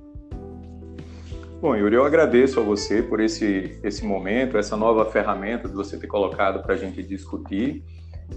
Bom, 1.60 1.74
Yuri, 1.74 1.96
eu 1.96 2.04
agradeço 2.04 2.60
a 2.60 2.62
você 2.62 3.02
por 3.02 3.18
esse, 3.18 3.80
esse 3.82 4.06
momento, 4.06 4.56
essa 4.56 4.76
nova 4.76 5.04
ferramenta 5.06 5.68
de 5.68 5.74
você 5.74 5.98
ter 5.98 6.06
colocado 6.06 6.62
para 6.62 6.74
a 6.74 6.76
gente 6.76 7.02
discutir. 7.02 7.82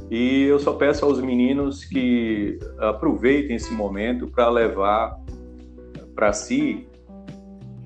E 0.10 0.46
eu 0.46 0.58
só 0.58 0.74
peço 0.74 1.06
aos 1.06 1.22
meninos 1.22 1.86
que 1.86 2.58
aproveitem 2.80 3.58
esse 3.58 3.72
momento 3.76 4.28
para 4.28 4.50
levar 4.50 5.20
para 6.16 6.34
si 6.34 6.88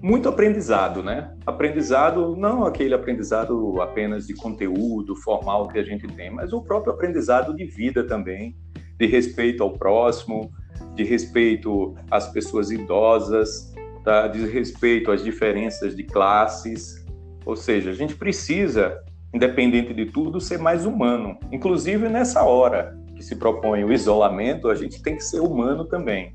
muito 0.01 0.29
aprendizado, 0.29 1.03
né? 1.03 1.35
Aprendizado, 1.45 2.33
não 2.37 2.63
aquele 2.63 2.93
aprendizado 2.93 3.81
apenas 3.81 4.27
de 4.27 4.35
conteúdo 4.35 5.17
formal 5.17 5.67
que 5.67 5.77
a 5.77 5.83
gente 5.83 6.07
tem, 6.07 6.31
mas 6.31 6.53
o 6.53 6.61
próprio 6.61 6.93
aprendizado 6.93 7.53
de 7.53 7.65
vida 7.65 8.05
também, 8.05 8.55
de 8.97 9.05
respeito 9.05 9.63
ao 9.63 9.73
próximo, 9.73 10.49
de 10.93 11.03
respeito 11.03 11.93
às 12.09 12.31
pessoas 12.31 12.71
idosas, 12.71 13.74
tá? 14.05 14.27
de 14.27 14.47
respeito 14.47 15.11
às 15.11 15.23
diferenças 15.23 15.95
de 15.95 16.03
classes. 16.03 17.03
Ou 17.45 17.55
seja, 17.55 17.89
a 17.89 17.93
gente 17.93 18.15
precisa, 18.15 19.01
independente 19.33 19.93
de 19.93 20.05
tudo, 20.05 20.39
ser 20.39 20.59
mais 20.59 20.85
humano. 20.85 21.37
Inclusive 21.51 22.07
nessa 22.07 22.43
hora 22.43 22.97
que 23.15 23.23
se 23.23 23.35
propõe 23.35 23.83
o 23.83 23.91
isolamento, 23.91 24.69
a 24.69 24.75
gente 24.75 25.01
tem 25.01 25.15
que 25.15 25.23
ser 25.23 25.39
humano 25.39 25.85
também, 25.85 26.33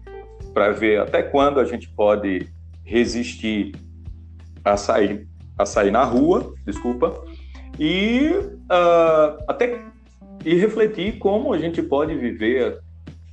para 0.53 0.73
ver 0.73 1.01
até 1.01 1.23
quando 1.23 1.61
a 1.61 1.65
gente 1.65 1.89
pode 1.89 2.49
resistir 2.85 3.73
a 4.65 4.77
sair, 4.77 5.29
a 5.57 5.65
sair 5.65 5.91
na 5.91 6.05
rua, 6.05 6.53
desculpa, 6.67 7.23
e 7.79 8.31
uh, 8.31 9.45
até 9.49 9.81
e 10.45 10.55
refletir 10.55 11.19
como 11.19 11.53
a 11.53 11.59
gente 11.59 11.83
pode 11.83 12.15
viver 12.15 12.81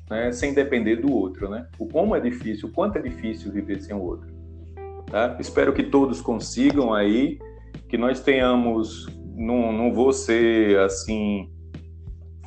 né, 0.10 0.32
sem 0.32 0.54
depender 0.54 0.98
do 0.98 1.12
outro, 1.12 1.50
né? 1.50 1.68
O 1.78 1.88
como 1.88 2.16
é 2.16 2.20
difícil, 2.20 2.70
o 2.70 2.72
quanto 2.72 2.98
é 2.98 3.02
difícil 3.02 3.52
viver 3.52 3.82
sem 3.82 3.96
o 3.96 4.02
outro. 4.02 4.28
Tá? 5.10 5.38
Espero 5.40 5.74
que 5.74 5.84
todos 5.84 6.22
consigam 6.22 6.94
aí, 6.94 7.40
que 7.88 7.98
nós 7.98 8.20
tenhamos, 8.20 9.08
não, 9.36 9.72
não 9.72 9.94
vou 9.94 10.12
ser 10.12 10.80
assim 10.80 11.50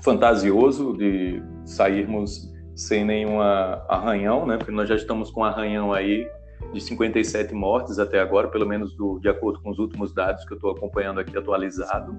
fantasioso 0.03 0.97
de 0.97 1.43
sairmos 1.65 2.51
sem 2.75 3.05
nenhum 3.05 3.41
arranhão, 3.41 4.47
né? 4.47 4.57
Porque 4.57 4.73
nós 4.73 4.89
já 4.89 4.95
estamos 4.95 5.31
com 5.31 5.41
um 5.41 5.45
arranhão 5.45 5.93
aí 5.93 6.27
de 6.73 6.81
57 6.81 7.55
mortes 7.55 7.99
até 7.99 8.21
agora, 8.21 8.49
pelo 8.49 8.67
menos 8.67 8.95
do, 8.95 9.19
de 9.19 9.29
acordo 9.29 9.61
com 9.61 9.71
os 9.71 9.79
últimos 9.79 10.15
dados 10.15 10.45
que 10.45 10.53
eu 10.53 10.57
estou 10.57 10.71
acompanhando 10.71 11.21
aqui 11.21 11.37
atualizado, 11.37 12.17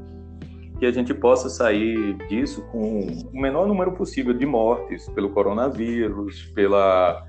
que 0.81 0.85
a 0.87 0.91
gente 0.91 1.13
possa 1.13 1.47
sair 1.47 2.15
disso 2.27 2.63
com 2.71 3.01
o 3.31 3.39
menor 3.39 3.67
número 3.67 3.91
possível 3.91 4.33
de 4.33 4.47
mortes 4.47 5.07
pelo 5.09 5.29
coronavírus, 5.29 6.51
pela, 6.55 7.23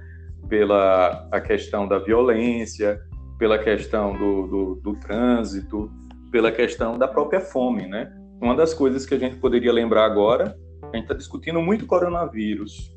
pela 0.48 1.28
a 1.30 1.38
questão 1.38 1.86
da 1.86 1.98
violência, 1.98 2.98
pela 3.38 3.58
questão 3.58 4.16
do, 4.16 4.46
do, 4.46 4.74
do 4.76 4.92
trânsito, 5.00 5.92
pela 6.30 6.50
questão 6.50 6.96
da 6.96 7.06
própria 7.06 7.42
fome, 7.42 7.86
né? 7.86 8.10
Uma 8.40 8.56
das 8.56 8.72
coisas 8.72 9.04
que 9.04 9.12
a 9.12 9.18
gente 9.18 9.36
poderia 9.36 9.70
lembrar 9.70 10.06
agora, 10.06 10.56
a 10.84 10.96
gente 10.96 11.04
está 11.04 11.14
discutindo 11.14 11.60
muito 11.60 11.84
coronavírus, 11.84 12.96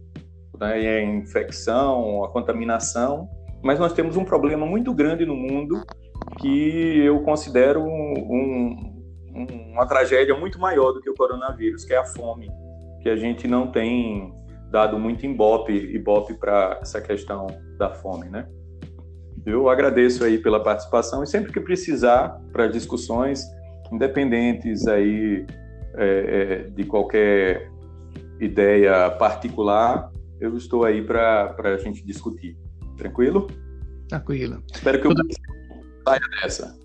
né? 0.58 0.72
a 0.72 1.04
infecção, 1.04 2.24
a 2.24 2.30
contaminação, 2.30 3.28
mas 3.62 3.78
nós 3.78 3.92
temos 3.92 4.16
um 4.16 4.24
problema 4.24 4.66
muito 4.66 4.94
grande 4.94 5.26
no 5.26 5.36
mundo 5.36 5.84
que 6.40 7.00
eu 7.00 7.20
considero 7.24 7.82
um, 7.82 8.14
um, 8.14 8.95
uma 9.76 9.86
tragédia 9.86 10.34
muito 10.36 10.58
maior 10.58 10.94
do 10.94 11.02
que 11.02 11.10
o 11.10 11.14
coronavírus, 11.14 11.84
que 11.84 11.94
é 11.94 11.98
a 11.98 12.06
fome, 12.06 12.50
que 13.02 13.10
a 13.10 13.16
gente 13.16 13.46
não 13.46 13.68
tem 13.68 14.34
dado 14.72 14.98
muito 14.98 15.26
ibope, 15.26 15.74
ibope 15.74 16.34
para 16.36 16.80
essa 16.82 17.02
questão 17.02 17.46
da 17.78 17.92
fome, 17.92 18.30
né? 18.30 18.48
Eu 19.46 19.70
agradeço 19.70 20.24
aí 20.24 20.38
pela 20.38 20.64
participação 20.64 21.22
e 21.24 21.28
sempre 21.28 21.52
que 21.52 21.60
precisar 21.60 22.42
para 22.52 22.68
discussões 22.68 23.46
independentes 23.92 24.88
aí 24.88 25.46
é, 25.98 26.66
é, 26.66 26.70
de 26.70 26.84
qualquer 26.86 27.70
ideia 28.40 29.12
particular, 29.12 30.12
eu 30.40 30.58
estou 30.58 30.84
aí 30.84 31.02
para 31.06 31.54
a 31.58 31.78
gente 31.78 32.04
discutir. 32.04 32.58
Tranquilo? 32.98 33.48
Tranquilo. 34.08 34.64
Espero 34.74 35.02
que 35.02 35.08
eu 35.08 35.14
saia 36.08 36.22
dessa. 36.42 36.85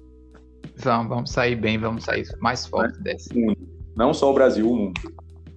Vamos, 0.83 1.09
vamos 1.09 1.31
sair 1.31 1.57
bem, 1.57 1.79
vamos 1.79 2.05
sair 2.05 2.27
mais 2.40 2.66
forte 2.66 2.99
é. 3.01 3.03
dessa. 3.03 3.31
Não 3.97 4.14
só 4.14 4.31
o 4.31 4.35
Brasil, 4.35 4.71
o 4.71 4.77
mundo. 4.77 5.01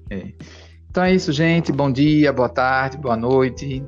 É. 0.09 0.33
Então 0.89 1.03
é 1.03 1.13
isso, 1.13 1.31
gente. 1.31 1.71
Bom 1.71 1.91
dia, 1.91 2.31
boa 2.31 2.49
tarde, 2.49 2.97
boa 2.97 3.17
noite. 3.17 3.83